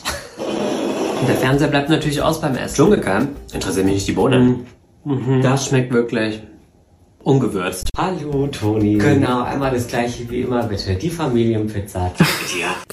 [1.19, 2.75] Und der Fernseher bleibt natürlich aus beim Essen.
[2.75, 3.29] Dschungelcamp?
[3.53, 4.65] Interessiert mich nicht die Bohnen.
[5.41, 6.41] Das schmeckt wirklich
[7.25, 7.89] ungewürzt.
[7.97, 8.97] Hallo, Toni.
[8.97, 10.95] Genau, einmal das gleiche wie immer, bitte.
[10.95, 12.11] Die Familienpizza.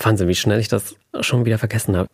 [0.02, 2.08] Wahnsinn, wie schnell ich das schon wieder vergessen habe.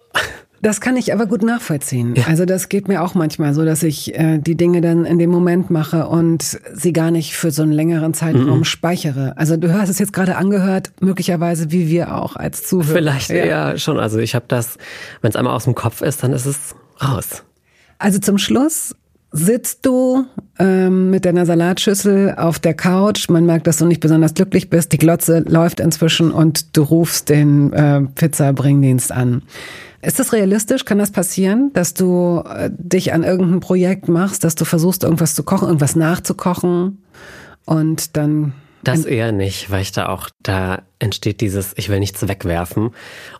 [0.61, 2.17] Das kann ich aber gut nachvollziehen.
[2.27, 5.31] Also das geht mir auch manchmal so, dass ich äh, die Dinge dann in dem
[5.31, 9.35] Moment mache und sie gar nicht für so einen längeren Zeitraum speichere.
[9.37, 12.97] Also du hast es jetzt gerade angehört, möglicherweise wie wir auch als Zuhörer.
[12.97, 14.01] Vielleicht eher schon.
[14.01, 14.79] Also ich habe das,
[15.21, 17.45] wenn es einmal aus dem Kopf ist, dann ist es raus.
[17.99, 18.97] Also zum Schluss
[19.31, 20.25] sitzt du
[20.59, 23.29] ähm, mit deiner Salatschüssel auf der Couch.
[23.29, 24.93] Man merkt, dass du nicht besonders glücklich bist.
[24.93, 29.43] Die Glotze läuft inzwischen und du rufst den äh, Pizza-Bringdienst an.
[30.01, 30.85] Ist das realistisch?
[30.85, 35.35] Kann das passieren, dass du äh, dich an irgendein Projekt machst, dass du versuchst, irgendwas
[35.35, 36.99] zu kochen, irgendwas nachzukochen
[37.65, 38.53] und dann
[38.85, 42.91] Das eher nicht, weil ich da auch, da entsteht dieses, ich will nichts wegwerfen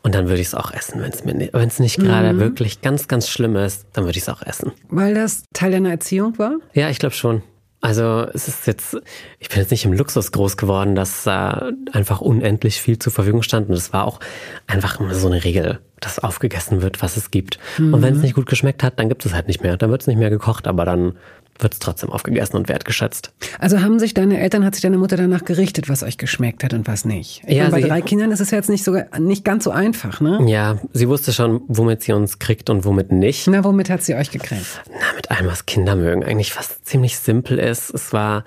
[0.03, 2.39] und dann würde ich es auch essen, wenn es mir nicht, wenn es nicht gerade
[2.39, 4.73] wirklich ganz, ganz schlimm ist, dann würde ich es auch essen.
[4.89, 6.57] weil das Teil deiner Erziehung war?
[6.75, 7.43] Ja, ich glaube schon.
[7.81, 8.97] Also es ist jetzt,
[9.39, 13.43] ich bin jetzt nicht im Luxus groß geworden, dass da einfach unendlich viel zur Verfügung
[13.43, 13.69] stand.
[13.69, 14.19] Und es war auch
[14.67, 17.61] einfach immer so eine Regel, dass aufgegessen wird, was es gibt.
[17.79, 19.77] Und wenn es nicht gut geschmeckt hat, dann gibt es halt nicht mehr.
[19.77, 21.19] Dann wird es nicht mehr gekocht, aber dann
[21.61, 23.33] wird es trotzdem aufgegessen und wertgeschätzt.
[23.59, 26.73] Also haben sich deine Eltern, hat sich deine Mutter danach gerichtet, was euch geschmeckt hat
[26.75, 27.43] und was nicht?
[27.47, 29.65] Ich Ja, meine, bei sie- drei Kindern ist es ja jetzt nicht so nicht ganz
[29.65, 30.39] so einfach, ne?
[30.47, 33.47] Ja, sie wusste schon, womit sie uns kriegt und womit nicht.
[33.49, 34.83] Na, womit hat sie euch gekriegt?
[34.91, 37.91] Na, mit allem, was Kinder mögen, eigentlich fast ziemlich simpel ist.
[37.95, 38.45] Es war,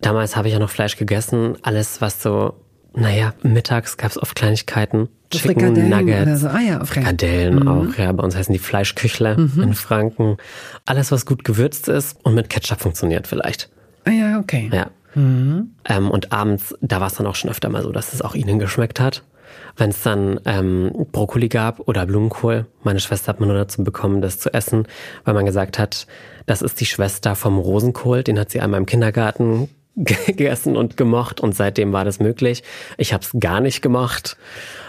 [0.00, 2.54] damals habe ich ja noch Fleisch gegessen, alles was so,
[2.94, 5.08] naja, mittags gab es oft Kleinigkeiten.
[5.30, 6.40] Chicken Frikadellen Nuggets.
[6.40, 6.48] so.
[6.48, 6.86] Ah ja, okay.
[6.86, 10.38] Frikadellen auch, ja, bei uns heißen die Fleischküchle in Franken.
[10.86, 13.70] Alles, was gut gewürzt ist und mit Ketchup funktioniert vielleicht.
[14.04, 14.70] Ah ja, okay.
[14.72, 14.90] Ja.
[15.14, 15.70] Ähm,
[16.10, 18.58] und abends, da war es dann auch schon öfter mal so, dass es auch ihnen
[18.58, 19.24] geschmeckt hat.
[19.76, 24.22] Wenn es dann ähm, Brokkoli gab oder Blumenkohl, meine Schwester hat mir nur dazu bekommen,
[24.22, 24.86] das zu essen,
[25.24, 26.06] weil man gesagt hat,
[26.46, 29.68] das ist die Schwester vom Rosenkohl, den hat sie einmal im Kindergarten
[30.26, 32.62] gegessen und gemocht und seitdem war das möglich.
[32.96, 34.36] Ich habe es gar nicht gemocht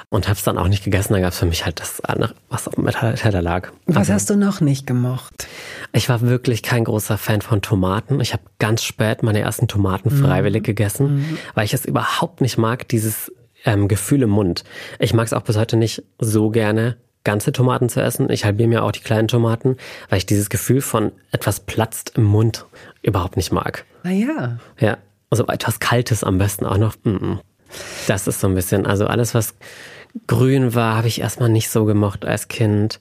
[0.10, 1.14] und habe es dann auch nicht gegessen.
[1.14, 3.70] Dann gab es für mich halt das andere, was auf dem Teller lag.
[3.86, 5.48] Was hast du noch nicht gemocht?
[5.94, 8.20] Ich war wirklich kein großer Fan von Tomaten.
[8.20, 12.88] Ich habe ganz spät meine ersten Tomaten freiwillig gegessen, weil ich es überhaupt nicht mag,
[12.88, 13.32] dieses
[13.66, 14.64] ähm, Gefühl im Mund.
[15.00, 18.30] Ich mag es auch bis heute nicht so gerne, ganze Tomaten zu essen.
[18.30, 19.78] Ich halbiere mir auch die kleinen Tomaten,
[20.10, 22.66] weil ich dieses Gefühl von etwas platzt im Mund
[23.02, 23.86] überhaupt nicht mag.
[24.04, 24.58] Ah ja.
[24.80, 24.98] Ja,
[25.30, 26.96] also etwas Kaltes am besten auch noch.
[27.04, 27.38] Mm -mm.
[28.08, 29.56] Das ist so ein bisschen, also alles, was
[30.28, 33.00] grün war, habe ich erstmal nicht so gemocht als Kind.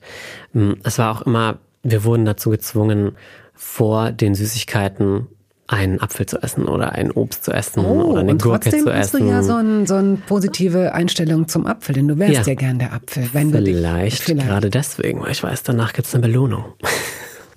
[0.53, 3.17] Mm, Es war auch immer, wir wurden dazu gezwungen,
[3.53, 5.27] vor den Süßigkeiten
[5.71, 8.83] einen Apfel zu essen oder ein Obst zu essen oder eine Oh, und Gurke trotzdem
[8.85, 9.25] zu hast essen.
[9.27, 12.53] du ja so, ein, so eine positive Einstellung zum Apfel, denn du wärst ja, Ja.
[12.55, 14.47] gern der Apfel, wenn vielleicht, vielleicht.
[14.47, 16.65] gerade deswegen, weil ich weiß, danach gibt's eine Belohnung.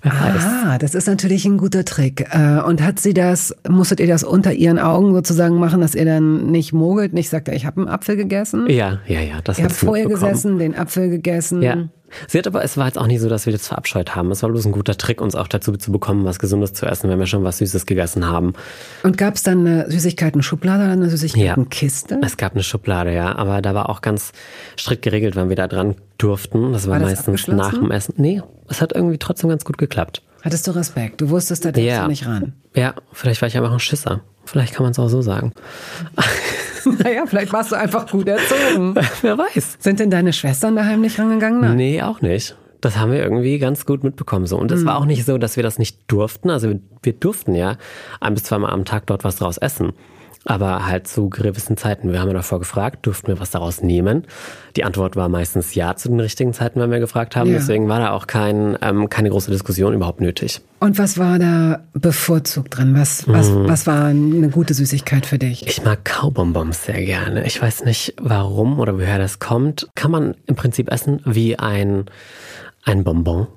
[0.07, 2.27] Ah, das ist natürlich ein guter Trick.
[2.31, 6.05] Äh, Und hat sie das, musstet ihr das unter ihren Augen sozusagen machen, dass ihr
[6.05, 8.69] dann nicht mogelt, nicht sagt, ich habe einen Apfel gegessen?
[8.69, 11.63] Ja, ja, ja, das Ihr habt vorher gesessen, den Apfel gegessen.
[11.63, 11.89] Ja.
[12.27, 14.31] Sie hat aber, es war jetzt auch nicht so, dass wir das verabscheut haben.
[14.31, 17.09] Es war bloß ein guter Trick, uns auch dazu zu bekommen, was Gesundes zu essen,
[17.09, 18.53] wenn wir schon was Süßes gegessen haben.
[19.03, 22.19] Und gab es dann eine Süßigkeiten-Schublade oder eine Süßigkeiten-Kiste?
[22.23, 24.31] Es gab eine Schublade, ja, aber da war auch ganz
[24.77, 26.73] strikt geregelt, wann wir da dran durften.
[26.73, 28.13] Das war, War das meistens nach dem Essen.
[28.17, 30.21] Nee, es hat irgendwie trotzdem ganz gut geklappt.
[30.41, 31.21] Hattest du Respekt?
[31.21, 32.03] Du wusstest, da darfst Ja.
[32.03, 32.53] du nicht ran.
[32.75, 34.21] Ja, vielleicht war ich einfach ein Schisser.
[34.45, 35.51] Vielleicht kann man es auch so sagen.
[37.03, 38.95] naja, vielleicht warst du einfach gut erzogen.
[39.21, 39.77] Wer weiß.
[39.79, 41.61] Sind denn deine Schwestern daheim nicht rangegangen?
[41.61, 41.75] Nein.
[41.75, 42.55] Nee, auch nicht.
[42.81, 44.57] das haben wir irgendwie ganz gut mitbekommen so.
[44.57, 44.85] Und es mhm.
[44.85, 46.49] war auch nicht so, dass wir das nicht durften.
[46.49, 47.77] Also wir, wir durften ja
[48.19, 49.93] ein bis zweimal am Tag dort was draus essen.
[50.45, 52.11] Aber halt zu gewissen Zeiten.
[52.11, 54.25] Wir haben ja davor gefragt, durften wir was daraus nehmen?
[54.75, 57.49] Die Antwort war meistens ja zu den richtigen Zeiten, wenn wir gefragt haben.
[57.49, 57.57] Ja.
[57.57, 60.61] Deswegen war da auch kein, ähm, keine große Diskussion überhaupt nötig.
[60.79, 62.93] Und was war da bevorzugt drin?
[62.95, 63.67] Was, was, mm.
[63.67, 65.65] was war eine gute Süßigkeit für dich?
[65.67, 67.45] Ich mag Kaubonbons sehr gerne.
[67.45, 69.89] Ich weiß nicht warum oder woher das kommt.
[69.95, 72.05] Kann man im Prinzip essen wie ein,
[72.83, 73.47] ein Bonbon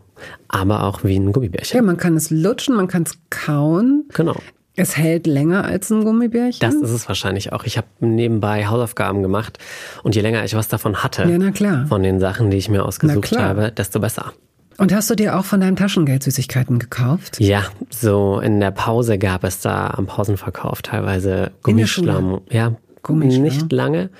[0.48, 1.76] aber auch wie ein Gummibärchen.
[1.76, 4.04] Ja, man kann es lutschen, man kann es kauen.
[4.14, 4.36] Genau.
[4.78, 6.60] Es hält länger als ein Gummibärchen?
[6.60, 7.64] Das ist es wahrscheinlich auch.
[7.64, 9.58] Ich habe nebenbei Hausaufgaben gemacht
[10.02, 13.36] und je länger ich was davon hatte, ja, von den Sachen, die ich mir ausgesucht
[13.36, 14.32] habe, desto besser.
[14.78, 17.40] Und hast du dir auch von deinem Taschengeld Süßigkeiten gekauft?
[17.40, 22.42] Ja, so in der Pause gab es da am Pausenverkauf teilweise Gummischlamm.
[22.48, 23.76] Ja, Komisch, nicht ne?
[23.76, 24.10] lange.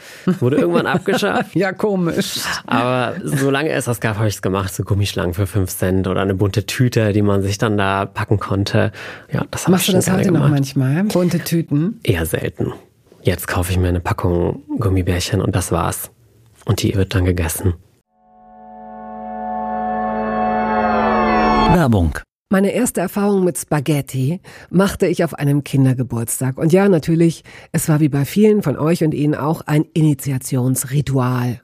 [0.41, 1.55] Wurde irgendwann abgeschafft.
[1.55, 2.41] ja, komisch.
[2.67, 4.75] Aber solange es das gab, habe ich es gemacht.
[4.75, 8.39] So Gummischlangen für 5 Cent oder eine bunte Tüte, die man sich dann da packen
[8.39, 8.93] konnte.
[9.33, 10.43] Ja, das habe ich schon du das heute gemacht.
[10.45, 11.05] noch manchmal?
[11.05, 12.01] Bunte Tüten?
[12.03, 12.73] Eher selten.
[13.23, 16.11] Jetzt kaufe ich mir eine Packung Gummibärchen und das war's.
[16.65, 17.75] Und die wird dann gegessen.
[21.75, 22.19] Werbung
[22.51, 26.57] meine erste Erfahrung mit Spaghetti machte ich auf einem Kindergeburtstag.
[26.57, 31.61] Und ja, natürlich, es war wie bei vielen von euch und Ihnen auch ein Initiationsritual.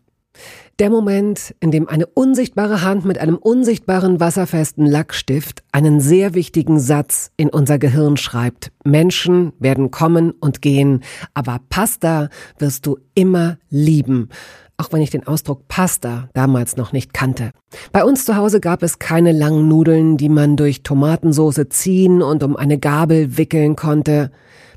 [0.81, 6.81] Der Moment, in dem eine unsichtbare Hand mit einem unsichtbaren wasserfesten Lackstift einen sehr wichtigen
[6.81, 8.73] Satz in unser Gehirn schreibt.
[8.85, 14.29] Menschen werden kommen und gehen, aber Pasta wirst du immer lieben
[14.77, 17.51] auch wenn ich den Ausdruck Pasta damals noch nicht kannte.
[17.93, 22.43] Bei uns zu Hause gab es keine langen Nudeln, die man durch Tomatensoße ziehen und
[22.43, 24.31] um eine Gabel wickeln konnte.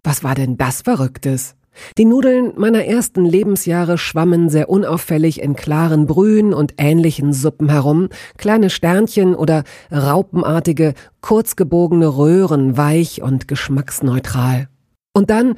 [0.03, 1.55] Was war denn das Verrücktes?
[1.97, 8.10] Die Nudeln meiner ersten Lebensjahre schwammen sehr unauffällig in klaren Brühen und ähnlichen Suppen herum,
[8.38, 14.69] kleine Sternchen oder raupenartige, kurzgebogene Röhren, weich und geschmacksneutral.
[15.13, 15.55] Und dann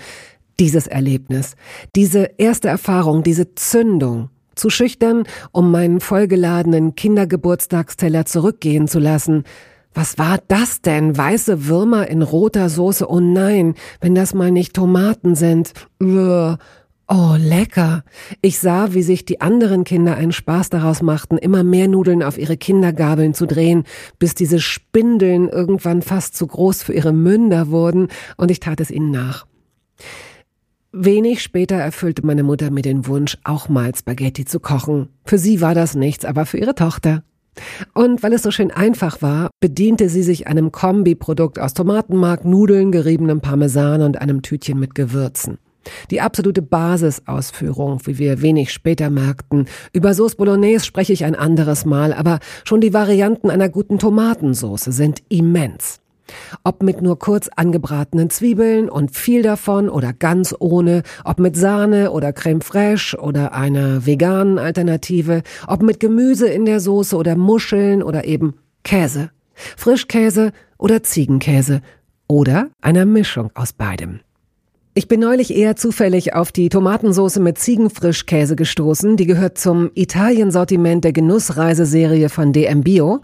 [0.59, 1.55] dieses Erlebnis,
[1.95, 9.45] diese erste Erfahrung, diese Zündung, zu schüchtern, um meinen vollgeladenen Kindergeburtstagsteller zurückgehen zu lassen.
[9.93, 11.17] Was war das denn?
[11.17, 13.09] Weiße Würmer in roter Soße?
[13.09, 15.71] Oh nein, wenn das mal nicht Tomaten sind.
[16.01, 18.03] Oh, lecker.
[18.41, 22.37] Ich sah, wie sich die anderen Kinder einen Spaß daraus machten, immer mehr Nudeln auf
[22.37, 23.85] ihre Kindergabeln zu drehen,
[24.19, 28.91] bis diese Spindeln irgendwann fast zu groß für ihre Münder wurden, und ich tat es
[28.91, 29.47] ihnen nach.
[30.91, 35.09] Wenig später erfüllte meine Mutter mir den Wunsch, auch mal Spaghetti zu kochen.
[35.23, 37.23] Für sie war das nichts, aber für ihre Tochter.
[37.93, 42.91] Und weil es so schön einfach war, bediente sie sich einem Kombiprodukt aus Tomatenmark, Nudeln,
[42.91, 45.59] geriebenem Parmesan und einem Tütchen mit Gewürzen.
[46.09, 49.67] Die absolute Basisausführung, wie wir wenig später merkten.
[49.93, 54.85] Über Sauce Bolognese spreche ich ein anderes Mal, aber schon die Varianten einer guten Tomatensauce
[54.85, 56.01] sind immens.
[56.63, 62.11] Ob mit nur kurz angebratenen Zwiebeln und viel davon oder ganz ohne, ob mit Sahne
[62.11, 68.03] oder Creme fraiche oder einer veganen Alternative, ob mit Gemüse in der Soße oder Muscheln
[68.03, 71.81] oder eben Käse, Frischkäse oder Ziegenkäse
[72.27, 74.21] oder einer Mischung aus beidem.
[74.95, 79.17] Ich bin neulich eher zufällig auf die Tomatensoße mit Ziegenfrischkäse gestoßen.
[79.17, 83.21] Die gehört zum Italien-Sortiment der Genussreiseserie von DM Bio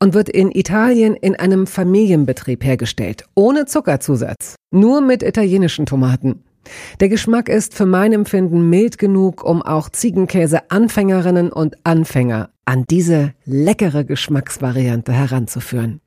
[0.00, 3.24] und wird in Italien in einem Familienbetrieb hergestellt.
[3.34, 4.56] Ohne Zuckerzusatz.
[4.72, 6.42] Nur mit italienischen Tomaten.
[6.98, 13.34] Der Geschmack ist für mein Empfinden mild genug, um auch Ziegenkäse-Anfängerinnen und Anfänger an diese
[13.44, 16.00] leckere Geschmacksvariante heranzuführen.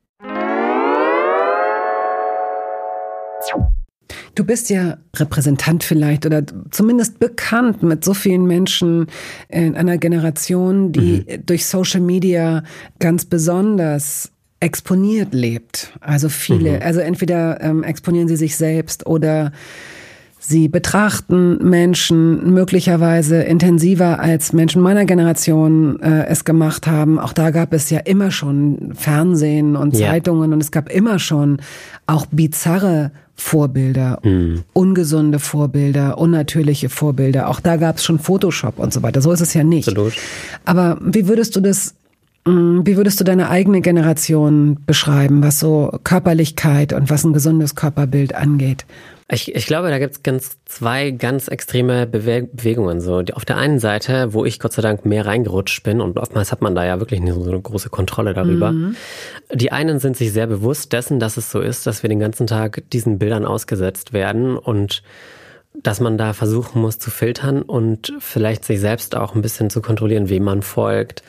[4.34, 9.06] Du bist ja Repräsentant vielleicht oder zumindest bekannt mit so vielen Menschen
[9.48, 11.46] in einer Generation, die mhm.
[11.46, 12.62] durch Social Media
[12.98, 15.92] ganz besonders exponiert lebt.
[16.00, 16.82] Also viele, mhm.
[16.82, 19.52] also entweder ähm, exponieren sie sich selbst oder
[20.40, 27.18] Sie betrachten Menschen möglicherweise intensiver als Menschen meiner Generation äh, es gemacht haben.
[27.18, 30.54] Auch da gab es ja immer schon Fernsehen und Zeitungen ja.
[30.54, 31.58] und es gab immer schon
[32.06, 34.64] auch bizarre Vorbilder, mhm.
[34.72, 37.48] ungesunde Vorbilder, unnatürliche Vorbilder.
[37.48, 39.20] Auch da gab es schon Photoshop und so weiter.
[39.20, 39.88] So ist es ja nicht.
[39.88, 40.14] Absolut.
[40.64, 41.94] Aber wie würdest du das,
[42.46, 47.76] mm, wie würdest du deine eigene Generation beschreiben, was so Körperlichkeit und was ein gesundes
[47.76, 48.86] Körperbild angeht?
[49.30, 53.02] Ich, ich glaube, da gibt es ganz zwei ganz extreme Bewe Bewegungen.
[53.02, 56.50] So auf der einen Seite, wo ich Gott sei Dank mehr reingerutscht bin und oftmals
[56.50, 58.72] hat man da ja wirklich nicht so eine große Kontrolle darüber.
[58.72, 58.96] Mhm.
[59.52, 62.46] Die einen sind sich sehr bewusst dessen, dass es so ist, dass wir den ganzen
[62.46, 65.02] Tag diesen Bildern ausgesetzt werden und
[65.82, 69.82] dass man da versuchen muss zu filtern und vielleicht sich selbst auch ein bisschen zu
[69.82, 71.22] kontrollieren, wem man folgt,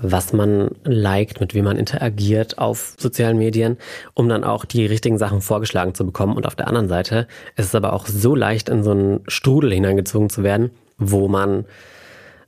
[0.00, 3.76] was man liked, mit wem man interagiert auf sozialen Medien,
[4.14, 6.36] um dann auch die richtigen Sachen vorgeschlagen zu bekommen.
[6.36, 7.26] Und auf der anderen Seite
[7.56, 11.66] ist es aber auch so leicht, in so einen Strudel hineingezogen zu werden, wo man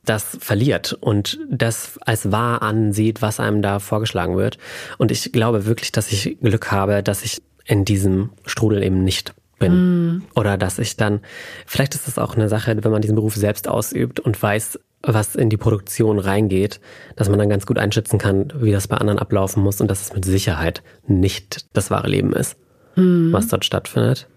[0.04, 4.58] das verliert und das als wahr ansieht, was einem da vorgeschlagen wird.
[4.98, 9.34] Und ich glaube wirklich, dass ich Glück habe, dass ich in diesem Strudel eben nicht
[9.58, 10.16] bin.
[10.16, 10.22] Mm.
[10.34, 11.20] Oder dass ich dann,
[11.66, 15.34] vielleicht ist das auch eine Sache, wenn man diesen Beruf selbst ausübt und weiß, was
[15.34, 16.80] in die Produktion reingeht,
[17.16, 20.02] dass man dann ganz gut einschätzen kann, wie das bei anderen ablaufen muss und dass
[20.02, 22.56] es mit Sicherheit nicht das wahre Leben ist,
[22.96, 23.32] mm.
[23.32, 24.28] was dort stattfindet.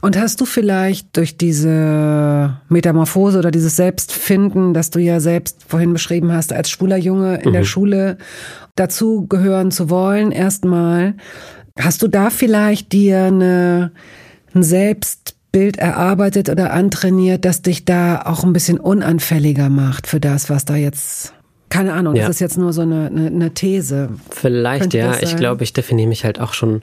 [0.00, 5.92] Und hast du vielleicht durch diese Metamorphose oder dieses Selbstfinden, das du ja selbst vorhin
[5.92, 7.54] beschrieben hast, als schwuler Junge in mhm.
[7.54, 8.18] der Schule
[8.74, 11.14] dazu gehören zu wollen, erstmal,
[11.78, 13.92] hast du da vielleicht dir eine,
[14.54, 14.62] ein
[15.56, 20.64] Selbstbild erarbeitet oder antrainiert, das dich da auch ein bisschen unanfälliger macht für das, was
[20.66, 21.32] da jetzt
[21.68, 22.22] keine Ahnung, ja.
[22.22, 24.10] das ist jetzt nur so eine, eine, eine These.
[24.30, 25.16] Vielleicht, ja.
[25.20, 26.82] Ich glaube, ich definiere mich halt auch schon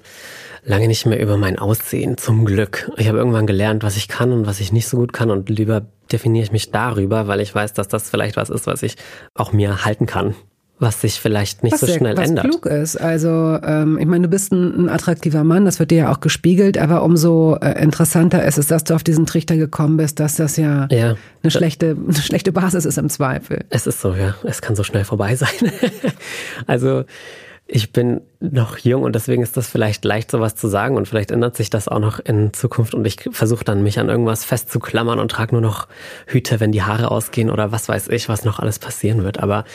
[0.65, 2.91] lange nicht mehr über mein Aussehen, zum Glück.
[2.97, 5.49] Ich habe irgendwann gelernt, was ich kann und was ich nicht so gut kann und
[5.49, 8.97] lieber definiere ich mich darüber, weil ich weiß, dass das vielleicht was ist, was ich
[9.35, 10.35] auch mir halten kann
[10.83, 12.45] was sich vielleicht nicht was so sehr, schnell was ändert.
[12.45, 12.97] Was klug ist.
[12.97, 16.19] Also ähm, ich meine, du bist ein, ein, attraktiver Mann, das wird dir ja auch
[16.19, 20.35] gespiegelt, aber umso äh, interessanter ist es, dass du auf diesen Trichter gekommen bist, dass
[20.35, 21.15] das ja, ja.
[21.41, 23.65] Eine, schlechte, eine schlechte Basis ist im Zweifel.
[23.69, 24.35] Es ist so, ja.
[24.43, 25.49] Es kann so schnell vorbei sein.
[26.67, 27.05] also
[27.75, 31.31] ich bin noch jung und deswegen ist das vielleicht leicht, sowas zu sagen und vielleicht
[31.31, 35.17] ändert sich das auch noch in Zukunft und ich versuche dann mich an irgendwas festzuklammern
[35.17, 35.87] und trage nur noch
[36.27, 39.39] Hüte, wenn die Haare ausgehen oder was weiß ich, was noch alles passieren wird.
[39.39, 39.65] Aber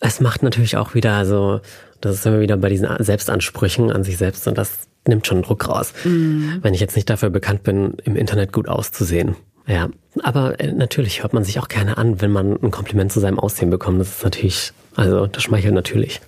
[0.00, 1.60] es macht natürlich auch wieder so,
[2.00, 5.68] das ist immer wieder bei diesen Selbstansprüchen an sich selbst und das nimmt schon Druck
[5.68, 5.94] raus.
[6.02, 6.58] Mhm.
[6.62, 9.36] Wenn ich jetzt nicht dafür bekannt bin, im Internet gut auszusehen.
[9.68, 9.88] Ja,
[10.24, 13.38] aber äh, natürlich hört man sich auch gerne an, wenn man ein Kompliment zu seinem
[13.38, 14.00] Aussehen bekommt.
[14.00, 16.20] Das ist natürlich, also das schmeichelt natürlich.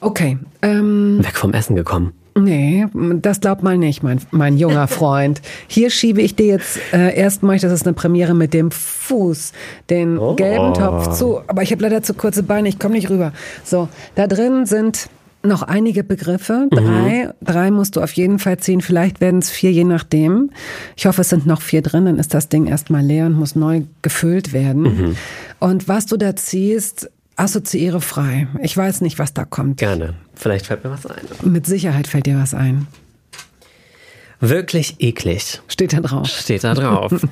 [0.00, 0.38] Okay.
[0.62, 2.12] Ähm, Weg vom Essen gekommen.
[2.38, 2.86] Nee,
[3.20, 5.42] das glaubt mal nicht, mein, mein junger Freund.
[5.66, 9.52] Hier schiebe ich dir jetzt äh, erstmal, das ist eine Premiere mit dem Fuß,
[9.90, 10.36] den oh.
[10.36, 11.40] gelben Topf zu.
[11.46, 13.32] Aber ich habe leider zu kurze Beine, ich komme nicht rüber.
[13.64, 15.08] So, da drin sind
[15.42, 16.68] noch einige Begriffe.
[16.70, 16.76] Mhm.
[16.76, 17.44] Drei, mhm.
[17.44, 18.80] drei musst du auf jeden Fall ziehen.
[18.80, 20.50] Vielleicht werden es vier, je nachdem.
[20.96, 22.04] Ich hoffe, es sind noch vier drin.
[22.04, 24.82] Dann ist das Ding erstmal leer und muss neu gefüllt werden.
[24.82, 25.16] Mhm.
[25.58, 27.10] Und was du da ziehst,
[27.40, 28.48] assoziiere frei.
[28.62, 29.78] Ich weiß nicht, was da kommt.
[29.78, 30.14] Gerne.
[30.34, 31.24] Vielleicht fällt mir was ein.
[31.42, 32.86] Mit Sicherheit fällt dir was ein.
[34.40, 35.60] Wirklich eklig.
[35.68, 36.28] Steht da drauf.
[36.28, 37.12] Steht da drauf.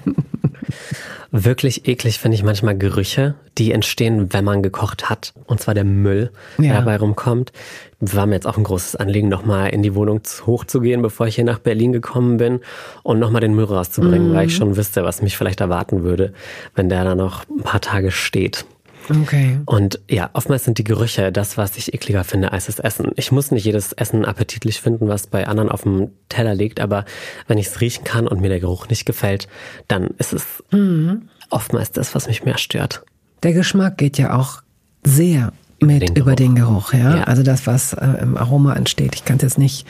[1.30, 5.34] Wirklich eklig finde ich manchmal Gerüche, die entstehen, wenn man gekocht hat.
[5.44, 6.64] Und zwar der Müll, ja.
[6.64, 7.52] der dabei rumkommt.
[8.00, 11.44] War mir jetzt auch ein großes Anliegen, nochmal in die Wohnung hochzugehen, bevor ich hier
[11.44, 12.60] nach Berlin gekommen bin
[13.02, 14.34] und nochmal den Müll rauszubringen, mhm.
[14.34, 16.32] weil ich schon wüsste, was mich vielleicht erwarten würde,
[16.74, 18.64] wenn der da noch ein paar Tage steht.
[19.10, 19.58] Okay.
[19.64, 23.12] Und ja, oftmals sind die Gerüche das, was ich ekliger finde als das Essen.
[23.16, 27.04] Ich muss nicht jedes Essen appetitlich finden, was bei anderen auf dem Teller liegt, aber
[27.46, 29.48] wenn ich es riechen kann und mir der Geruch nicht gefällt,
[29.86, 31.28] dann ist es mhm.
[31.50, 33.02] oftmals das, was mich mehr stört.
[33.42, 34.62] Der Geschmack geht ja auch
[35.04, 37.18] sehr mit den über den Geruch, ja?
[37.18, 37.24] ja?
[37.24, 39.14] Also das, was äh, im Aroma entsteht.
[39.14, 39.86] Ich kann es jetzt nicht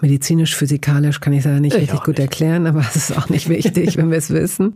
[0.00, 2.20] medizinisch, physikalisch, kann ich es ja nicht ich richtig gut nicht.
[2.20, 4.74] erklären, aber es ist auch nicht wichtig, wenn wir es wissen.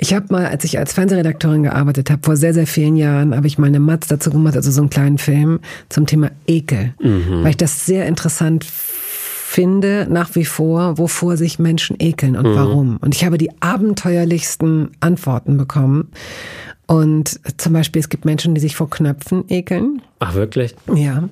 [0.00, 3.48] Ich habe mal, als ich als Fernsehredakteurin gearbeitet habe, vor sehr, sehr vielen Jahren, habe
[3.48, 5.58] ich mal eine Matz dazu gemacht, also so einen kleinen Film
[5.88, 7.42] zum Thema Ekel, mhm.
[7.42, 12.54] weil ich das sehr interessant finde, nach wie vor, wovor sich Menschen ekeln und mhm.
[12.54, 12.96] warum.
[12.98, 16.08] Und ich habe die abenteuerlichsten Antworten bekommen.
[16.86, 20.00] Und zum Beispiel, es gibt Menschen, die sich vor Knöpfen ekeln.
[20.20, 20.76] Ach, wirklich?
[20.94, 21.28] Ja.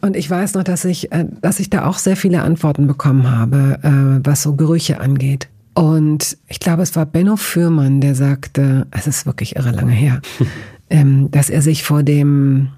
[0.00, 3.30] Und ich weiß noch, dass ich, äh, dass ich da auch sehr viele Antworten bekommen
[3.30, 5.48] habe, äh, was so Gerüche angeht.
[5.78, 10.20] Und ich glaube, es war Benno Fürmann, der sagte, es ist wirklich irre lange her,
[10.90, 12.70] ähm, dass er sich vor dem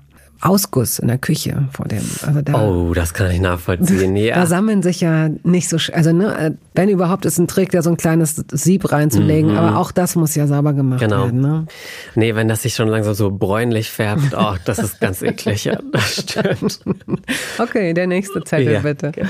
[0.43, 2.03] Ausguss in der Küche vor dem.
[2.27, 4.17] Also da, oh, das kann ich nachvollziehen.
[4.21, 4.35] Ja.
[4.35, 7.89] Da sammeln sich ja nicht so, also ne, wenn überhaupt ist ein Trick, da so
[7.89, 9.57] ein kleines Sieb reinzulegen, mhm.
[9.57, 11.25] aber auch das muss ja sauber gemacht genau.
[11.25, 11.41] werden.
[11.41, 11.67] Ne?
[12.17, 15.65] Nee, wenn das sich schon langsam so bräunlich färbt, oh, das ist ganz eklig.
[15.65, 16.81] Ja, das stimmt.
[17.59, 19.09] Okay, der nächste Zettel ja, bitte.
[19.09, 19.25] Okay.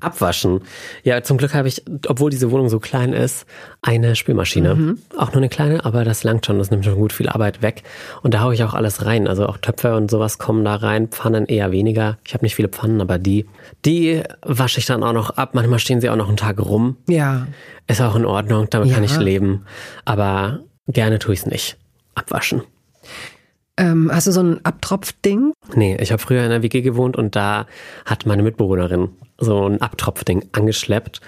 [0.00, 0.60] Abwaschen.
[1.02, 3.46] Ja, zum Glück habe ich, obwohl diese Wohnung so klein ist,
[3.82, 4.74] eine Spülmaschine.
[4.74, 4.98] Mhm.
[5.16, 6.58] Auch nur eine kleine, aber das langt schon.
[6.58, 7.82] Das nimmt schon gut viel Arbeit weg.
[8.22, 9.26] Und da haue ich auch alles rein.
[9.26, 11.08] Also auch Töpfe und sowas kommen da rein.
[11.08, 12.18] Pfannen eher weniger.
[12.24, 13.46] Ich habe nicht viele Pfannen, aber die,
[13.84, 15.54] die wasche ich dann auch noch ab.
[15.54, 16.96] Manchmal stehen sie auch noch einen Tag rum.
[17.08, 17.46] Ja.
[17.86, 18.68] Ist auch in Ordnung.
[18.70, 18.94] Damit ja.
[18.94, 19.64] kann ich leben.
[20.04, 21.76] Aber gerne tue ich es nicht.
[22.14, 22.62] Abwaschen.
[23.78, 25.52] Ähm, hast du so ein Abtropfding?
[25.74, 27.66] Nee, ich habe früher in der WG gewohnt und da
[28.04, 31.20] hat meine Mitbewohnerin so ein Abtropfding angeschleppt.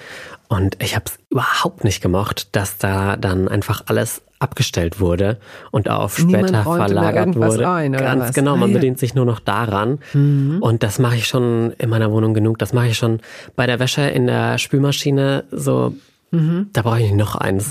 [0.49, 5.39] Und ich habe es überhaupt nicht gemocht, dass da dann einfach alles abgestellt wurde
[5.71, 7.69] und auf später verlagert wurde.
[7.69, 8.35] Ein, Ganz was?
[8.35, 8.79] genau, man ah, ja.
[8.79, 9.99] bedient sich nur noch daran.
[10.13, 10.59] Mhm.
[10.61, 12.59] Und das mache ich schon in meiner Wohnung genug.
[12.59, 13.21] Das mache ich schon
[13.55, 15.95] bei der Wäsche in der Spülmaschine so
[16.33, 16.69] Mhm.
[16.73, 17.71] Da brauche ich noch eins,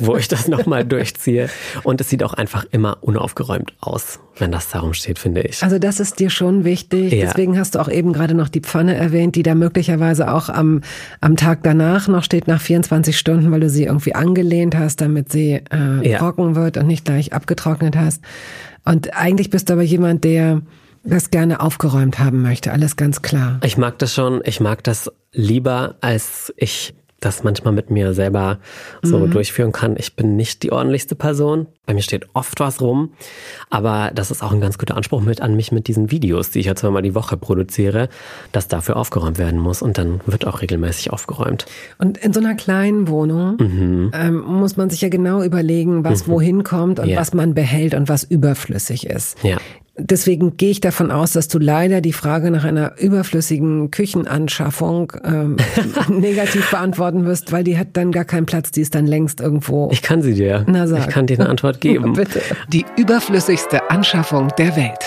[0.00, 1.48] wo ich das nochmal durchziehe.
[1.82, 5.62] Und es sieht auch einfach immer unaufgeräumt aus, wenn das darum steht, finde ich.
[5.62, 7.12] Also das ist dir schon wichtig.
[7.12, 7.26] Ja.
[7.26, 10.80] Deswegen hast du auch eben gerade noch die Pfanne erwähnt, die da möglicherweise auch am,
[11.20, 15.30] am Tag danach noch steht, nach 24 Stunden, weil du sie irgendwie angelehnt hast, damit
[15.30, 16.18] sie äh, Ja.
[16.18, 18.22] trocken wird und nicht gleich abgetrocknet hast.
[18.84, 20.62] Und eigentlich bist du aber jemand, der
[21.04, 22.72] das gerne aufgeräumt haben möchte.
[22.72, 23.60] Alles ganz klar.
[23.64, 24.40] Ich mag das schon.
[24.44, 28.58] Ich mag das lieber, als ich das manchmal mit mir selber
[29.02, 29.30] so Mhm.
[29.32, 29.96] durchführen kann.
[29.98, 31.66] Ich bin nicht die ordentlichste Person.
[31.84, 33.12] Bei mir steht oft was rum.
[33.70, 36.60] Aber das ist auch ein ganz guter Anspruch mit an mich mit diesen Videos, die
[36.60, 38.08] ich ja zweimal die Woche produziere,
[38.52, 39.82] dass dafür aufgeräumt werden muss.
[39.82, 41.66] Und dann wird auch regelmäßig aufgeräumt.
[41.98, 44.10] Und in so einer kleinen Wohnung Mhm.
[44.14, 47.18] ähm, muss man sich ja genau überlegen, was wohin kommt und Ja.
[47.18, 49.42] was man behält und was überflüssig ist.
[49.42, 49.56] Ja.
[50.00, 55.56] Deswegen gehe ich davon aus, dass du leider die Frage nach einer überflüssigen Küchenanschaffung ähm,
[56.08, 59.88] negativ beantworten wirst, weil die hat dann gar keinen Platz, die ist dann längst irgendwo.
[59.90, 60.64] Ich kann sie dir.
[60.68, 61.00] Na, sag.
[61.00, 62.12] Ich kann dir eine Antwort geben.
[62.12, 62.40] Bitte.
[62.68, 65.04] Die überflüssigste Anschaffung der Welt.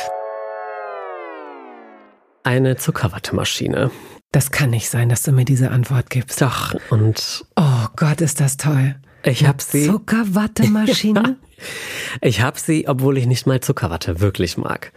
[2.44, 3.92] Eine Zuckerwattemaschine.
[4.32, 6.42] Das kann nicht sein, dass du mir diese Antwort gibst.
[6.42, 6.74] Doch.
[6.90, 8.96] Und Oh Gott, ist das toll.
[9.24, 9.86] ich habe sie.
[9.88, 11.38] Zuckerwattemaschine?
[12.22, 14.92] Ich habe sie, obwohl ich nicht mal Zuckerwatte wirklich mag.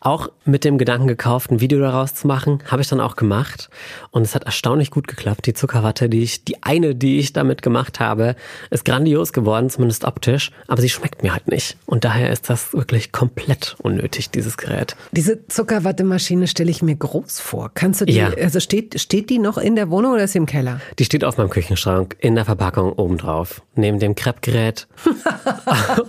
[0.00, 3.68] Auch mit dem Gedanken gekauft, ein Video daraus zu machen, habe ich dann auch gemacht.
[4.10, 5.46] Und es hat erstaunlich gut geklappt.
[5.46, 8.36] Die Zuckerwatte, die ich, die eine, die ich damit gemacht habe,
[8.70, 10.50] ist grandios geworden, zumindest optisch.
[10.68, 11.76] Aber sie schmeckt mir halt nicht.
[11.86, 14.96] Und daher ist das wirklich komplett unnötig, dieses Gerät.
[15.12, 17.70] Diese Zuckerwattemaschine stelle ich mir groß vor.
[17.74, 18.30] Kannst du die, Ja.
[18.30, 20.80] also steht, steht die noch in der Wohnung oder ist sie im Keller?
[20.98, 23.62] Die steht auf meinem Küchenschrank in der Verpackung obendrauf.
[23.74, 24.86] Neben dem Crepe-Gerät.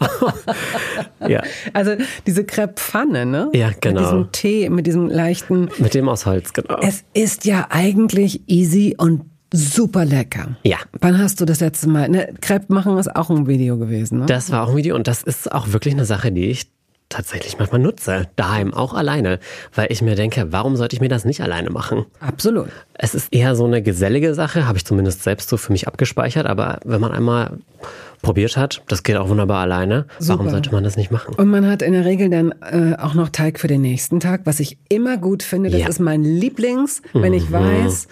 [1.28, 1.42] ja,
[1.74, 3.50] Also diese Crepe-Pfanne, ne?
[3.54, 4.02] Ja, genau.
[4.02, 5.70] Mit diesem Tee, mit diesem leichten.
[5.78, 6.78] mit dem aus Holz, genau.
[6.82, 10.58] Es ist ja eigentlich easy und super lecker.
[10.64, 10.78] Ja.
[11.00, 12.10] Wann hast du das letzte Mal?
[12.10, 14.26] Ne, Crepe machen ist auch ein Video gewesen, ne?
[14.26, 16.68] Das war auch ein Video und das ist auch wirklich eine Sache, die ich
[17.10, 18.28] tatsächlich manchmal nutze.
[18.36, 19.40] Daheim auch alleine.
[19.74, 22.06] Weil ich mir denke, warum sollte ich mir das nicht alleine machen?
[22.20, 22.70] Absolut.
[22.94, 26.48] Es ist eher so eine gesellige Sache, habe ich zumindest selbst so für mich abgespeichert.
[26.48, 27.60] Aber wenn man einmal
[28.26, 30.06] probiert hat, das geht auch wunderbar alleine.
[30.20, 30.50] Warum Super.
[30.52, 31.36] sollte man das nicht machen?
[31.36, 34.42] Und man hat in der Regel dann äh, auch noch Teig für den nächsten Tag,
[34.46, 35.70] was ich immer gut finde.
[35.70, 35.88] Das Ja.
[35.88, 38.08] ist mein Lieblings, wenn ich weiß,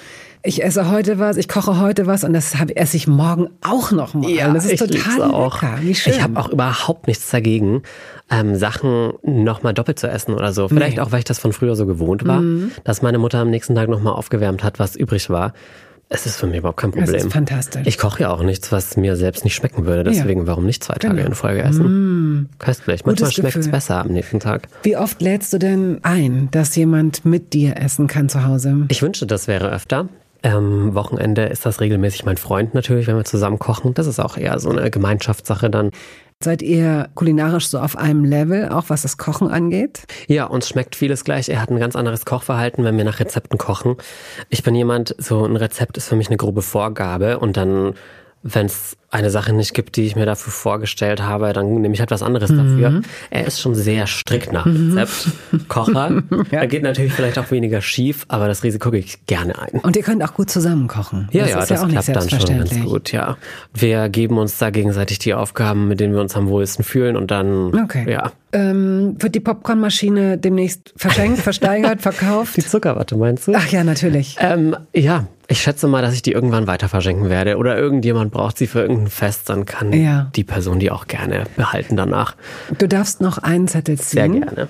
[0.46, 3.92] ich esse heute was, ich koche heute was und das hab, esse ich morgen auch
[3.92, 4.30] noch mal.
[4.54, 5.62] das ist ich total auch.
[5.62, 5.78] lecker.
[5.82, 6.14] Wie schön.
[6.14, 7.82] Ich habe auch überhaupt nichts dagegen,
[8.30, 10.68] ähm, Sachen nochmal doppelt zu essen oder so.
[10.68, 12.72] Vielleicht auch, weil ich das von früher so gewohnt war, Mhm.
[12.84, 15.54] dass meine Mutter am nächsten Tag nochmal aufgewärmt hat, was übrig war.
[16.10, 17.26] Es ist für mich überhaupt kein Das Problem.
[17.28, 17.88] ist fantastisch.
[17.88, 20.04] Ich koche ja auch nichts, was mir selbst nicht schmecken würde.
[20.04, 21.28] Deswegen, warum nicht zwei Tage Genau.
[21.28, 22.50] in Folge essen?
[22.60, 23.04] Köstlich.
[23.06, 24.68] Manchmal schmeckt es besser am nächsten Tag.
[24.84, 28.86] Wie oft lädst du denn ein, dass jemand mit dir essen kann zu Hause?
[28.90, 30.08] Ich wünschte, das wäre öfter.
[30.46, 33.94] Ähm, Wochenende ist das regelmäßig mein Freund natürlich, wenn wir zusammen kochen.
[33.94, 35.92] Das ist auch eher so eine Gemeinschaftssache dann.
[36.44, 40.04] Seid ihr kulinarisch so auf einem Level, auch was das Kochen angeht?
[40.28, 41.48] Ja, uns schmeckt vieles gleich.
[41.48, 43.96] Er hat ein ganz anderes Kochverhalten, wenn wir nach Rezepten kochen.
[44.50, 47.94] Ich bin jemand, so ein Rezept ist für mich eine grobe Vorgabe und dann,
[48.42, 52.00] wenn es eine Sache nicht gibt, die ich mir dafür vorgestellt habe, dann nehme ich
[52.00, 53.02] halt was anderes dafür.
[53.30, 55.28] Er ist schon sehr strikt nach Rezept.
[55.68, 56.24] Kocher.
[56.52, 59.80] Da geht natürlich vielleicht auch weniger schief, aber das Risiko gehe ich gerne ein.
[59.82, 61.28] Und ihr könnt auch gut zusammen kochen.
[61.32, 63.38] Ja, das ja, das ja auch nicht klappt dann schon ganz gut, ja.
[63.74, 67.32] Wir geben uns da gegenseitig die Aufgaben, mit denen wir uns am wohlsten fühlen und
[67.32, 68.10] dann, Okay.
[68.12, 68.32] ja.
[68.52, 72.56] Ähm, wird die Popcornmaschine demnächst verschenkt, versteigert, verkauft?
[72.58, 73.54] Die Zuckerwatte meinst du?
[73.56, 74.38] Ach ja, natürlich.
[74.40, 77.58] Ähm, ja, ich schätze mal, dass ich die irgendwann weiter verschenken werde.
[77.58, 80.32] Oder irgendjemand braucht sie für irgendein Fest, dann kann Ja.
[80.36, 82.36] die Person die auch gerne behalten danach.
[82.78, 84.42] Du darfst noch einen Zettel Sehr ziehen.
[84.42, 84.68] gerne.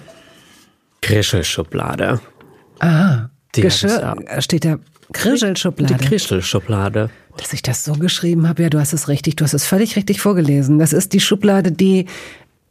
[1.02, 2.20] Krischelschublade.
[2.80, 3.30] Aha.
[3.56, 4.78] Die Geschirr, steht da
[5.12, 5.94] Krischelschublade.
[5.96, 7.10] Die Krischelschublade.
[7.38, 9.96] Dass ich das so geschrieben habe, ja, du hast es richtig, du hast es völlig
[9.96, 10.80] richtig vorgelesen.
[10.80, 12.08] Das ist die Schublade, die,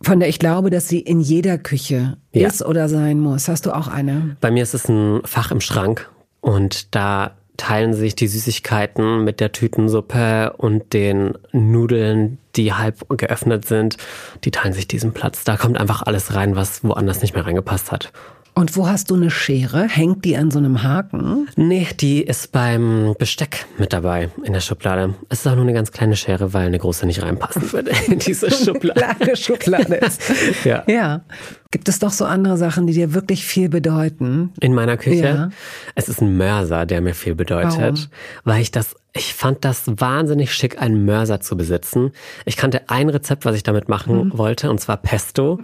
[0.02, 2.48] von der ich glaube, dass sie in jeder Küche Ja.
[2.48, 3.48] ist oder sein muss.
[3.48, 4.36] Hast du auch eine?
[4.40, 6.08] Bei mir ist es ein Fach im Schrank
[6.40, 13.66] und da teilen sich die Süßigkeiten mit der Tütensuppe und den Nudeln, die halb geöffnet
[13.66, 13.96] sind,
[14.44, 15.44] die teilen sich diesen Platz.
[15.44, 18.12] Da kommt einfach alles rein, was woanders nicht mehr reingepasst hat.
[18.54, 19.84] Und wo hast du eine Schere?
[19.88, 21.48] Hängt die an so einem Haken?
[21.56, 25.14] Nee, die ist beim Besteck mit dabei in der Schublade.
[25.30, 28.18] Es ist auch nur eine ganz kleine Schere, weil eine große nicht reinpassen würde in
[28.26, 29.00] diese Schublade.
[29.00, 30.20] Kleine Schublade ist.
[30.64, 30.84] Ja.
[30.86, 31.22] Ja.
[31.70, 34.52] Gibt es doch so andere Sachen, die dir wirklich viel bedeuten?
[34.60, 35.24] In meiner Küche.
[35.24, 35.50] Ja.
[35.94, 38.06] Es ist ein Mörser, der mir viel bedeutet, Warum?
[38.44, 42.12] weil ich das ich fand das wahnsinnig schick, einen Mörser zu besitzen.
[42.46, 44.38] Ich kannte ein Rezept, was ich damit machen mhm.
[44.38, 45.60] wollte, und zwar Pesto.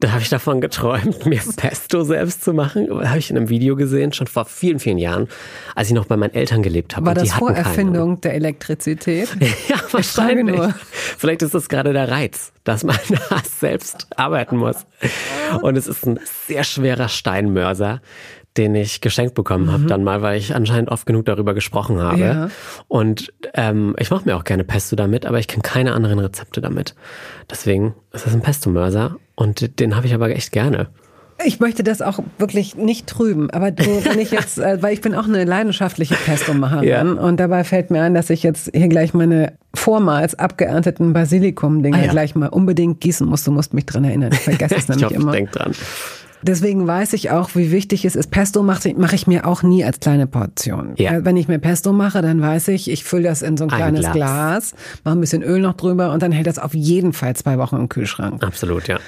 [0.00, 2.88] Da habe ich davon geträumt, mir Pesto selbst zu machen.
[3.06, 5.28] Habe ich in einem Video gesehen, schon vor vielen, vielen Jahren,
[5.74, 7.04] als ich noch bei meinen Eltern gelebt habe.
[7.04, 8.20] War das Vorerfindung keine.
[8.22, 9.28] der Elektrizität?
[9.68, 10.60] ja, wahrscheinlich.
[11.18, 12.96] Vielleicht ist das gerade der Reiz, dass man
[13.28, 14.86] da selbst arbeiten muss.
[15.60, 18.00] Und es ist ein sehr schwerer Steinmörser
[18.56, 19.72] den ich geschenkt bekommen mhm.
[19.72, 22.18] habe, dann mal, weil ich anscheinend oft genug darüber gesprochen habe.
[22.18, 22.50] Ja.
[22.88, 26.60] Und ähm, ich mache mir auch gerne Pesto damit, aber ich kenne keine anderen Rezepte
[26.60, 26.94] damit.
[27.50, 30.88] Deswegen ist das ein Pesto-Mörser und den habe ich aber echt gerne.
[31.44, 35.02] Ich möchte das auch wirklich nicht trüben, aber du, wenn ich jetzt, äh, weil ich
[35.02, 37.02] bin auch eine leidenschaftliche Pesto-Macherin ja.
[37.02, 42.04] und dabei fällt mir ein, dass ich jetzt hier gleich meine vormals abgeernteten Basilikum-Dinger ah,
[42.04, 42.10] ja.
[42.10, 43.44] gleich mal unbedingt gießen muss.
[43.44, 44.32] Du musst mich dran erinnern.
[44.32, 45.32] Ich vergesse es nämlich ich hoffe, immer.
[45.32, 45.72] Ich denk dran.
[46.42, 48.30] Deswegen weiß ich auch, wie wichtig es ist.
[48.30, 50.92] Pesto mache ich, mach ich mir auch nie als kleine Portion.
[50.96, 51.24] Ja.
[51.24, 53.76] Wenn ich mir Pesto mache, dann weiß ich, ich fülle das in so ein, ein
[53.76, 54.12] kleines Glas.
[54.12, 54.74] Glas,
[55.04, 57.76] mache ein bisschen Öl noch drüber und dann hält das auf jeden Fall zwei Wochen
[57.76, 58.42] im Kühlschrank.
[58.42, 58.98] Absolut, ja.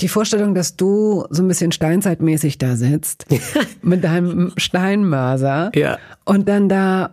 [0.00, 3.26] Die Vorstellung, dass du so ein bisschen steinzeitmäßig da sitzt
[3.82, 5.98] mit deinem Steinmörser ja.
[6.24, 7.10] und dann da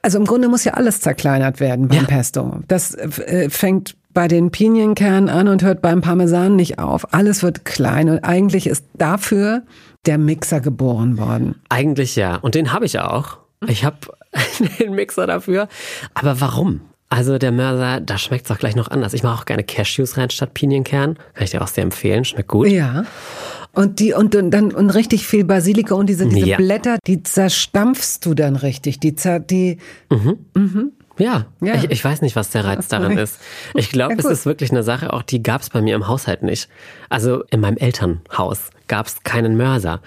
[0.00, 2.04] also im Grunde muss ja alles zerkleinert werden beim ja.
[2.04, 2.60] Pesto.
[2.68, 7.14] Das äh, fängt bei den Pinienkernen an und hört beim Parmesan nicht auf.
[7.14, 9.62] Alles wird klein und eigentlich ist dafür
[10.06, 11.54] der Mixer geboren worden.
[11.68, 12.34] Eigentlich ja.
[12.34, 13.38] Und den habe ich auch.
[13.68, 13.98] Ich habe
[14.80, 15.68] den Mixer dafür.
[16.14, 16.80] Aber warum?
[17.08, 19.14] Also der Mörser, da schmeckt es auch gleich noch anders.
[19.14, 21.14] Ich mache auch gerne Cashews rein statt Pinienkern.
[21.34, 22.24] Kann ich dir auch sehr empfehlen.
[22.24, 22.66] Schmeckt gut.
[22.66, 23.04] Ja.
[23.72, 26.56] Und die und, und dann und richtig viel Basilikum und diese, diese ja.
[26.56, 28.98] Blätter, die zerstampfst du dann richtig.
[28.98, 29.14] Die,
[29.48, 29.78] die
[30.10, 30.38] mhm.
[30.56, 30.92] Mhm.
[31.18, 31.74] Ja, ja.
[31.74, 33.38] Ich, ich weiß nicht, was der Reiz daran ist.
[33.74, 36.08] Ich glaube, ja, es ist wirklich eine Sache, auch die gab es bei mir im
[36.08, 36.68] Haushalt nicht.
[37.08, 40.00] Also in meinem Elternhaus gab es keinen Mörser.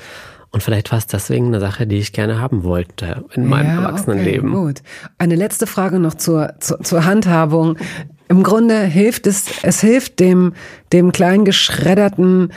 [0.51, 3.83] Und vielleicht war es deswegen eine Sache, die ich gerne haben wollte in meinem ja,
[3.83, 4.53] Erwachsenenleben.
[4.53, 4.81] Okay, gut.
[5.17, 7.77] Eine letzte Frage noch zur, zur, zur Handhabung.
[8.27, 10.53] Im Grunde hilft es, es hilft dem,
[10.91, 12.51] dem klein geschredderten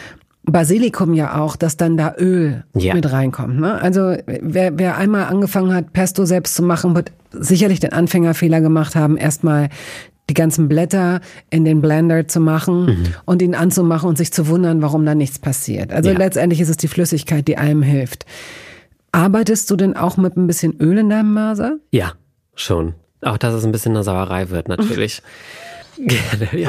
[0.46, 2.94] Basilikum ja auch, dass dann da Öl ja.
[2.94, 3.60] mit reinkommt.
[3.60, 3.80] Ne?
[3.80, 8.94] Also wer, wer einmal angefangen hat, Pesto selbst zu machen, wird sicherlich den Anfängerfehler gemacht
[8.94, 9.70] haben, erstmal
[10.30, 11.20] die ganzen Blätter
[11.50, 13.06] in den Blender zu machen mhm.
[13.24, 15.92] und ihn anzumachen und sich zu wundern, warum da nichts passiert.
[15.92, 16.18] Also ja.
[16.18, 18.24] letztendlich ist es die Flüssigkeit, die einem hilft.
[19.12, 21.76] Arbeitest du denn auch mit ein bisschen Öl in deinem Mörser?
[21.90, 22.12] Ja,
[22.54, 22.94] schon.
[23.20, 25.22] Auch dass es ein bisschen eine Sauerei wird, natürlich.
[25.98, 26.68] Gerne.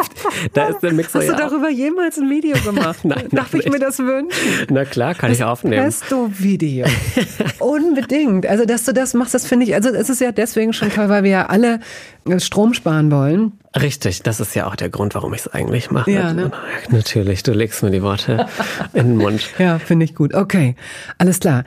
[0.53, 2.99] da ist der Mixer Hast du darüber jemals ein Video gemacht?
[3.03, 4.29] Nein, Darf ich mir das wünschen?
[4.69, 5.83] Na klar, kann das ich aufnehmen.
[5.83, 6.85] Pesto-Video.
[7.59, 8.45] Unbedingt.
[8.45, 11.09] Also, dass du das machst, das finde ich, also es ist ja deswegen schon toll,
[11.09, 11.79] weil wir ja alle
[12.37, 13.53] Strom sparen wollen.
[13.79, 16.09] Richtig, das ist ja auch der Grund, warum ich es eigentlich mache.
[16.09, 16.51] Ja, ne?
[16.89, 18.47] Natürlich, du legst mir die Worte
[18.93, 19.49] in den Mund.
[19.57, 20.33] Ja, finde ich gut.
[20.33, 20.75] Okay,
[21.17, 21.63] alles klar.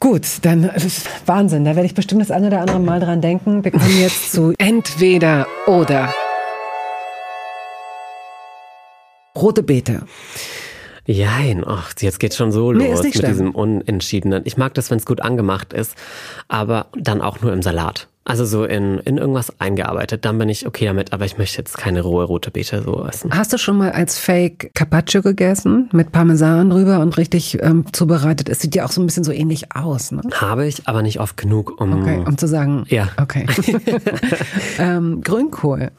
[0.00, 0.68] Gut, dann
[1.26, 1.64] Wahnsinn.
[1.64, 3.64] Da werde ich bestimmt das eine oder andere Mal dran denken.
[3.64, 6.12] Wir kommen jetzt zu entweder oder.
[9.42, 10.02] Rote Beete.
[11.04, 13.30] Jein, ach, jetzt geht's schon so nee, los mit schlimm.
[13.30, 14.42] diesem Unentschiedenen.
[14.44, 15.96] Ich mag das, wenn es gut angemacht ist,
[16.46, 18.06] aber dann auch nur im Salat.
[18.24, 21.76] Also so in, in irgendwas eingearbeitet, dann bin ich okay damit, aber ich möchte jetzt
[21.76, 23.36] keine rohe rote Beete so essen.
[23.36, 25.90] Hast du schon mal als Fake Carpaccio gegessen?
[25.92, 28.48] Mit Parmesan drüber und richtig ähm, zubereitet?
[28.48, 30.22] Es sieht ja auch so ein bisschen so ähnlich aus, ne?
[30.34, 32.00] Habe ich, aber nicht oft genug, um...
[32.00, 32.84] Okay, um zu sagen...
[32.86, 33.08] Ja.
[33.20, 33.46] Okay.
[34.78, 35.90] ähm, Grünkohl?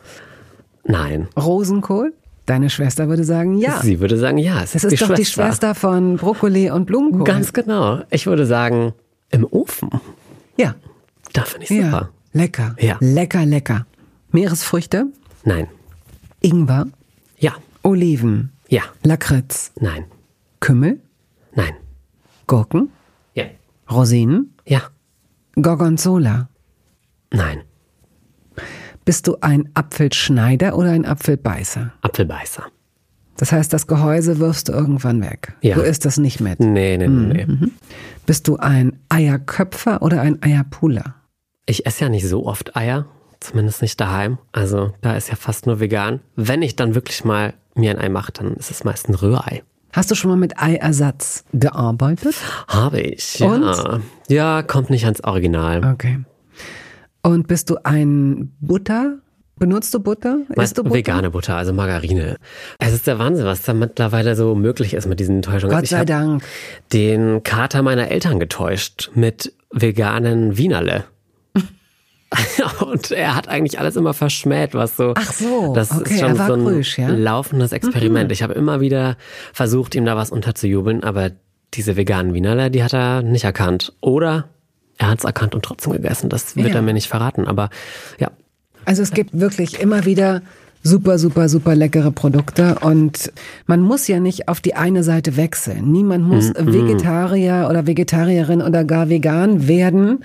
[0.85, 1.27] Nein.
[1.37, 2.13] Rosenkohl?
[2.45, 3.79] Deine Schwester würde sagen, ja.
[3.81, 4.61] Sie würde sagen, ja.
[4.61, 5.15] Es ist, ist die doch Schwester.
[5.15, 7.23] die Schwester von Brokkoli und Blumenkohl.
[7.23, 8.01] Ganz genau.
[8.09, 8.93] Ich würde sagen,
[9.29, 9.89] im Ofen.
[10.57, 10.75] Ja.
[11.31, 11.81] Da finde ich super.
[11.81, 12.09] Ja.
[12.33, 12.75] Lecker.
[12.79, 12.97] Ja.
[12.99, 13.85] Lecker, lecker.
[14.31, 15.05] Meeresfrüchte?
[15.45, 15.67] Nein.
[16.41, 16.87] Ingwer?
[17.37, 17.53] Ja.
[17.83, 18.51] Oliven?
[18.67, 18.81] Ja.
[19.03, 19.71] Lakritz?
[19.79, 20.05] Nein.
[20.59, 20.99] Kümmel?
[21.55, 21.73] Nein.
[22.47, 22.89] Gurken?
[23.35, 23.45] Ja.
[23.89, 24.53] Rosinen?
[24.65, 24.81] Ja.
[25.55, 26.49] Gorgonzola?
[27.31, 27.61] Nein.
[29.05, 31.93] Bist du ein Apfelschneider oder ein Apfelbeißer?
[32.01, 32.63] Apfelbeißer.
[33.37, 35.53] Das heißt, das Gehäuse wirfst du irgendwann weg.
[35.61, 35.75] Ja.
[35.75, 36.59] Du isst das nicht mit.
[36.59, 37.27] Nee, nee, mhm.
[37.27, 37.45] nee.
[37.45, 37.71] Mhm.
[38.25, 41.15] Bist du ein Eierköpfer oder ein Eierpuler?
[41.65, 43.07] Ich esse ja nicht so oft Eier,
[43.39, 44.37] zumindest nicht daheim.
[44.51, 46.21] Also da ist ja fast nur vegan.
[46.35, 49.63] Wenn ich dann wirklich mal mir ein Ei mache, dann ist es meist ein Rührei.
[49.91, 52.35] Hast du schon mal mit Eiersatz gearbeitet?
[52.67, 53.47] Habe ich, ja.
[53.47, 54.03] Und?
[54.27, 55.85] Ja, kommt nicht ans Original.
[55.93, 56.19] Okay.
[57.23, 59.19] Und bist du ein Butter?
[59.55, 60.39] Benutzt du Butter?
[60.57, 60.95] Isst du Butter?
[60.95, 62.37] Vegane Butter, also Margarine.
[62.79, 65.75] Es ist der Wahnsinn, was da mittlerweile so möglich ist mit diesen Täuschungen.
[65.75, 66.43] Gott sei ich Dank.
[66.91, 71.05] Den Kater meiner Eltern getäuscht mit veganen Wienerle.
[72.85, 75.13] und er hat eigentlich alles immer verschmäht, was so.
[75.15, 77.09] Ach so, das okay, ist schon so ein grüsch, ja?
[77.09, 78.29] laufendes Experiment.
[78.29, 78.33] Mhm.
[78.33, 79.17] Ich habe immer wieder
[79.53, 81.31] versucht, ihm da was unterzujubeln, aber
[81.73, 83.93] diese veganen Wienerle, die hat er nicht erkannt.
[84.01, 84.49] Oder
[84.97, 86.29] er hat es erkannt und trotzdem gegessen.
[86.29, 86.75] Das wird Ja.
[86.75, 87.47] er mir nicht verraten.
[87.47, 87.69] Aber
[88.19, 88.29] ja,
[88.85, 90.41] Also es gibt wirklich immer wieder
[90.83, 93.31] super, super, super leckere Produkte und
[93.65, 95.91] man muss ja nicht auf die eine Seite wechseln.
[95.91, 100.23] Niemand muss Vegetarier oder Vegetarierin oder gar vegan werden.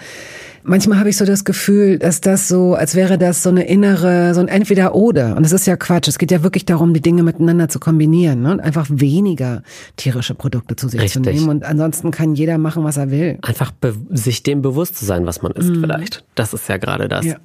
[0.69, 4.35] Manchmal habe ich so das Gefühl, dass das so, als wäre das so eine innere,
[4.35, 5.35] so ein Entweder-Oder.
[5.35, 6.09] Und es ist ja Quatsch.
[6.09, 8.53] Es geht ja wirklich darum, die Dinge miteinander zu kombinieren ne?
[8.53, 9.63] und einfach weniger
[9.97, 11.41] tierische Produkte zu sich zu Richtig.
[11.41, 11.49] nehmen.
[11.49, 13.39] Und ansonsten kann jeder machen, was er will.
[13.41, 13.73] einfach
[14.11, 16.25] sich dem bewusst zu sein, was man isst vielleicht.
[16.35, 17.25] Das ist ja gerade das.
[17.25, 17.37] Ja.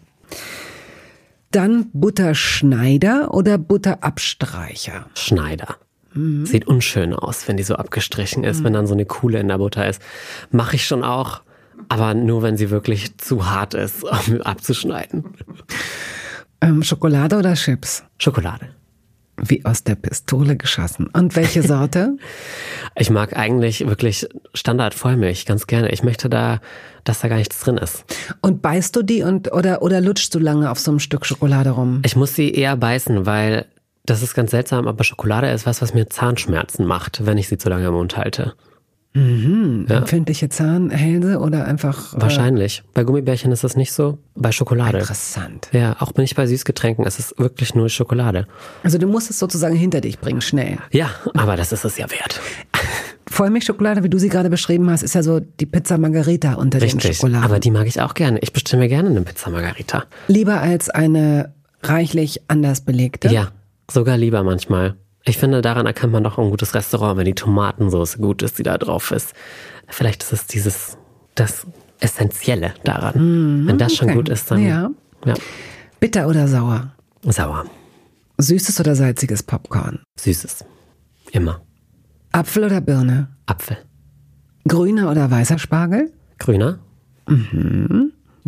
[1.51, 5.05] Dann Butterschneider oder Butterabstreicher?
[5.15, 5.77] Schneider.
[6.15, 9.57] Sieht unschön aus, wenn die so abgestrichen ist, wenn dann so eine Kuhle in der
[9.57, 9.99] Butter ist.
[10.51, 11.41] Mache ich schon auch,
[11.89, 15.23] aber nur wenn sie wirklich zu hart ist, um abzuschneiden.
[16.61, 18.03] Ähm, Schokolade oder Chips?
[18.17, 18.69] Schokolade.
[19.37, 21.07] Wie aus der Pistole geschossen.
[21.07, 22.17] Und welche Sorte?
[22.95, 25.91] Ich mag eigentlich wirklich Standard Vollmilch ganz gerne.
[25.91, 26.61] Ich möchte da,
[27.03, 28.05] dass da gar nichts drin ist.
[28.41, 31.71] Und beißt du die und oder oder lutschst du lange auf so einem Stück Schokolade
[31.71, 32.01] rum?
[32.05, 33.65] Ich muss sie eher beißen, weil
[34.05, 37.57] das ist ganz seltsam, aber Schokolade ist was, was mir Zahnschmerzen macht, wenn ich sie
[37.57, 38.53] zu lange im Mund halte.
[39.15, 42.83] Empfindliche Zahnhälse oder einfach äh, Wahrscheinlich.
[42.95, 44.17] Bei Gummibärchen ist das nicht so.
[44.35, 44.99] Bei Schokolade.
[44.99, 45.69] interessant.
[45.71, 47.05] Ja, auch nicht bei Süßgetränken.
[47.05, 48.47] Es ist wirklich nur Schokolade.
[48.81, 50.77] Also du musst es sozusagen hinter dich bringen, schnell.
[50.91, 52.41] Ja, aber das ist es ja wert.
[53.27, 56.89] Vollmilchschokolade, wie du sie gerade beschrieben hast, ist ja so die Pizza Margarita unter den
[56.89, 57.17] Richtig.
[57.17, 57.43] Schokoladen.
[57.43, 58.39] Aber die mag ich auch gerne.
[58.39, 60.05] Ich bestelle mir gerne eine Pizza Margarita.
[60.27, 61.53] Lieber als eine
[61.83, 63.29] reichlich anders belegte.
[63.29, 63.51] Ja,
[63.89, 64.95] sogar lieber manchmal.
[65.25, 68.63] Ich finde, daran erkennt man doch ein gutes Restaurant, wenn die Tomatensauce gut ist, die
[68.63, 69.33] da drauf ist.
[69.87, 70.97] Vielleicht ist es dieses,
[71.35, 71.65] das
[71.99, 73.65] Essentielle daran.
[73.67, 74.17] wenn das schon okay.
[74.17, 74.91] gut ist, dann Ja.
[75.25, 75.33] ja.
[75.99, 76.93] Bitter oder sauer?
[77.23, 77.65] sauer,
[78.37, 80.03] Süßes oder salziges Popcorn?
[80.19, 80.65] süßes.
[81.31, 81.61] Immer.
[82.33, 83.29] Apfel oder Birne?
[83.45, 83.77] Apfel.
[84.67, 86.11] Grüner oder weißer Spargel?
[86.39, 86.79] Grüner?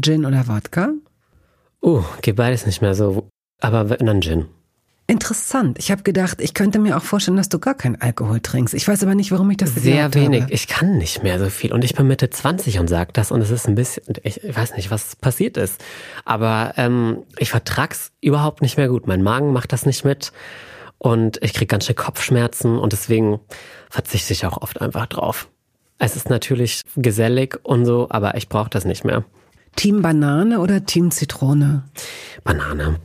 [0.01, 0.93] Gin oder Wodka?
[1.81, 3.29] Uh, geht beides nicht mehr so.
[3.61, 4.47] Aber wenn dann Gin.
[5.07, 5.77] Interessant.
[5.77, 8.73] Ich habe gedacht, ich könnte mir auch vorstellen, dass du gar keinen Alkohol trinkst.
[8.73, 10.43] Ich weiß aber nicht, warum ich das Sehr wenig.
[10.43, 10.53] Habe.
[10.53, 11.73] Ich kann nicht mehr so viel.
[11.73, 13.31] Und ich bin Mitte 20 und sag das.
[13.31, 15.83] Und es ist ein bisschen, ich weiß nicht, was passiert ist.
[16.25, 19.05] Aber ähm, ich vertrag's überhaupt nicht mehr gut.
[19.05, 20.31] Mein Magen macht das nicht mit.
[20.97, 22.79] Und ich krieg ganz schön Kopfschmerzen.
[22.79, 23.39] Und deswegen
[23.91, 25.49] verzichte ich auch oft einfach drauf.
[25.99, 29.23] Es ist natürlich gesellig und so, aber ich brauche das nicht mehr.
[29.75, 31.83] Team Banane oder Team Zitrone?
[32.43, 32.99] Banane.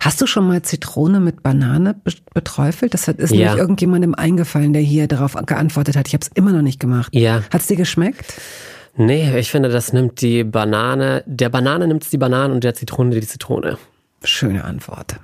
[0.00, 2.92] Hast du schon mal Zitrone mit Banane be- beträufelt?
[2.94, 3.46] Das hat- ist Ja.
[3.46, 6.06] nämlich irgendjemandem eingefallen, der hier darauf geantwortet hat.
[6.08, 7.14] Ich habe es immer noch nicht gemacht.
[7.14, 7.42] Ja.
[7.52, 8.34] Hat's dir geschmeckt?
[8.96, 13.18] Nee, ich finde, das nimmt die Banane, der Banane nimmt's die Banane und der Zitrone
[13.18, 13.78] die Zitrone.
[14.22, 15.16] Schöne Antwort.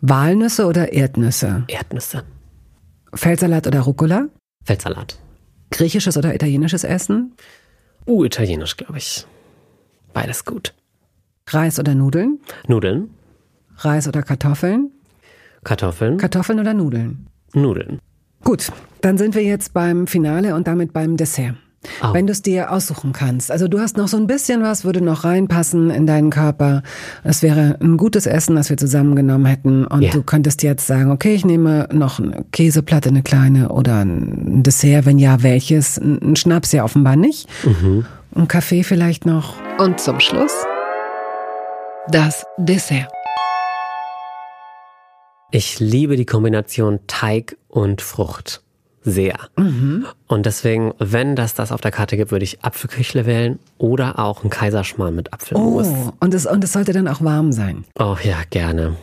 [0.00, 1.64] Walnüsse oder Erdnüsse?
[1.66, 2.22] Erdnüsse.
[3.12, 4.28] Feldsalat oder Rucola?
[4.64, 5.18] Feldsalat.
[5.70, 7.32] Griechisches oder italienisches Essen?
[8.06, 9.26] Uh, italienisch, glaube ich.
[10.14, 10.74] Beides gut.
[11.48, 12.38] Reis oder Nudeln?
[12.68, 13.10] Nudeln,
[13.78, 14.90] Reis oder Kartoffeln?
[15.64, 17.26] Kartoffeln, Kartoffeln oder Nudeln?
[17.54, 17.98] Nudeln.
[18.44, 18.70] Gut,
[19.00, 21.54] dann sind wir jetzt beim Finale und damit beim Dessert.
[22.02, 22.12] Oh.
[22.12, 23.52] Wenn du es dir aussuchen kannst.
[23.52, 26.82] Also du hast noch so ein bisschen was, würde noch reinpassen in deinen Körper.
[27.22, 29.86] Es wäre ein gutes Essen, das wir zusammengenommen hätten.
[29.86, 30.10] Und Ja.
[30.10, 35.06] du könntest jetzt sagen, okay, ich nehme noch eine Käseplatte, eine kleine oder ein Dessert,
[35.06, 35.98] wenn ja, welches?
[35.98, 37.48] Ein Schnaps ja offenbar nicht.
[38.34, 39.54] Ein Kaffee vielleicht noch.
[39.78, 40.52] Und zum Schluss
[42.10, 43.08] das Dessert.
[45.50, 48.62] Ich liebe die Kombination Teig und Frucht.
[49.02, 49.36] Sehr.
[49.56, 54.42] Und deswegen, wenn das das auf der Karte gibt, würde ich Apfelküchle wählen oder auch
[54.42, 55.86] einen Kaiserschmarrn mit Apfelmus.
[55.88, 57.84] Oh, und es, und es sollte dann auch warm sein.
[57.98, 58.96] Oh ja, gerne.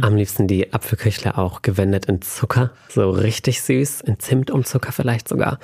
[0.00, 2.70] Am liebsten die Apfelküchle auch gewendet in Zucker.
[2.88, 4.00] So richtig süß.
[4.00, 5.58] In Zimt und Zucker vielleicht sogar.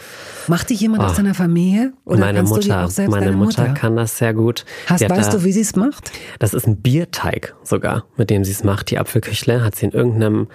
[0.46, 1.92] Macht die jemand aus deiner Familie?
[2.04, 2.20] Oder Oh.
[2.20, 4.64] meine kannst du die Mutter, auch selbst meine Mutter, Mutter kann das sehr gut.
[4.86, 6.12] Hast, weißt da- du, wie sie es macht?
[6.38, 8.90] Das ist ein Bierteig sogar, mit dem sie es macht.
[8.90, 10.48] Die Apfelküchle hat sie in irgendeinem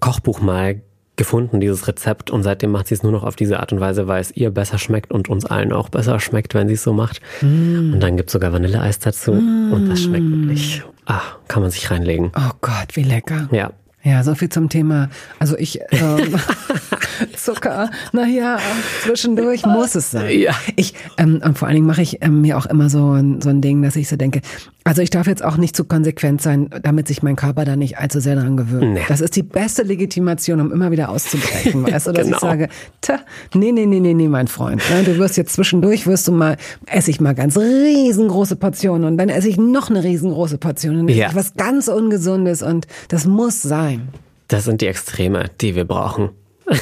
[0.00, 0.82] Kochbuch mal
[1.16, 2.30] gefunden, dieses Rezept.
[2.30, 4.50] Und seitdem macht sie es nur noch auf diese Art und Weise, weil es ihr
[4.50, 7.20] besser schmeckt und uns allen auch besser schmeckt, wenn sie es so macht.
[7.42, 9.32] Und dann gibt's sogar Vanilleeis dazu.
[9.32, 12.32] Und das schmeckt wirklich, ah, kann man sich reinlegen.
[12.36, 13.48] Oh Gott, wie lecker.
[13.52, 13.70] Ja.
[14.04, 15.08] Ja, so viel zum Thema.
[15.38, 16.34] Also ich ähm,
[17.36, 18.58] Zucker, naja,
[19.02, 20.38] zwischendurch muss es sein.
[20.38, 20.54] Ja.
[20.76, 23.48] Ich ähm, und vor allen Dingen mache ich ähm, mir auch immer so ein, so
[23.48, 24.42] ein Ding, dass ich so denke,
[24.84, 27.98] also ich darf jetzt auch nicht zu konsequent sein, damit sich mein Körper da nicht
[27.98, 28.94] allzu sehr dran gewöhnt.
[28.94, 29.00] Nee.
[29.08, 32.36] Das ist die beste Legitimation, um immer wieder auszubrechen, weißt du, dass Genau.
[32.36, 32.68] ich sage,
[33.00, 33.18] tja,
[33.54, 36.56] nee, nee, nee, nee, nee, mein Freund, du wirst jetzt zwischendurch wirst du mal
[36.86, 41.08] esse ich mal ganz riesengroße Portionen und dann esse ich noch eine riesengroße Portion und
[41.08, 41.30] Ja.
[41.34, 44.08] was ganz ungesundes und das muss sein.
[44.48, 46.30] Das sind die Extreme, die wir brauchen.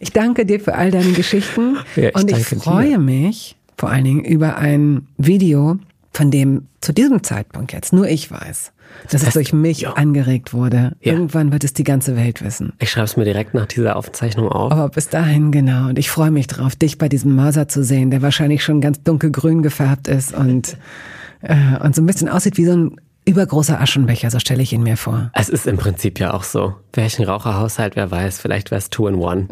[0.00, 2.98] Ich danke dir für all deine Geschichten Ja, ich und ich freue dir.
[2.98, 5.76] mich vor allen Dingen über ein Video,
[6.12, 8.72] von dem zu diesem Zeitpunkt jetzt nur ich weiß,
[9.10, 9.92] dass es durch mich ja.
[9.92, 10.96] angeregt wurde.
[11.00, 11.12] Ja.
[11.12, 12.72] Irgendwann wird es die ganze Welt wissen.
[12.78, 14.72] Ich schreibe es mir direkt nach dieser Aufzeichnung auf.
[14.72, 15.88] Aber bis dahin, genau.
[15.88, 19.02] Und ich freue mich drauf, dich bei diesem Mörser zu sehen, der wahrscheinlich schon ganz
[19.02, 20.76] dunkelgrün gefärbt ist und,
[21.42, 24.82] äh, und so ein bisschen aussieht wie so ein übergroßer Aschenbecher, so stelle ich ihn
[24.82, 25.30] mir vor.
[25.34, 26.74] Es ist im Prinzip ja auch so.
[26.96, 29.48] Ein Raucherhaushalt, wer weiß, vielleicht wäre es two in one.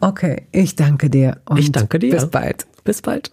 [0.00, 1.38] Okay, ich danke dir.
[1.44, 2.12] Und Ich danke dir.
[2.12, 2.66] Bis bald.
[2.84, 3.32] Bis bald.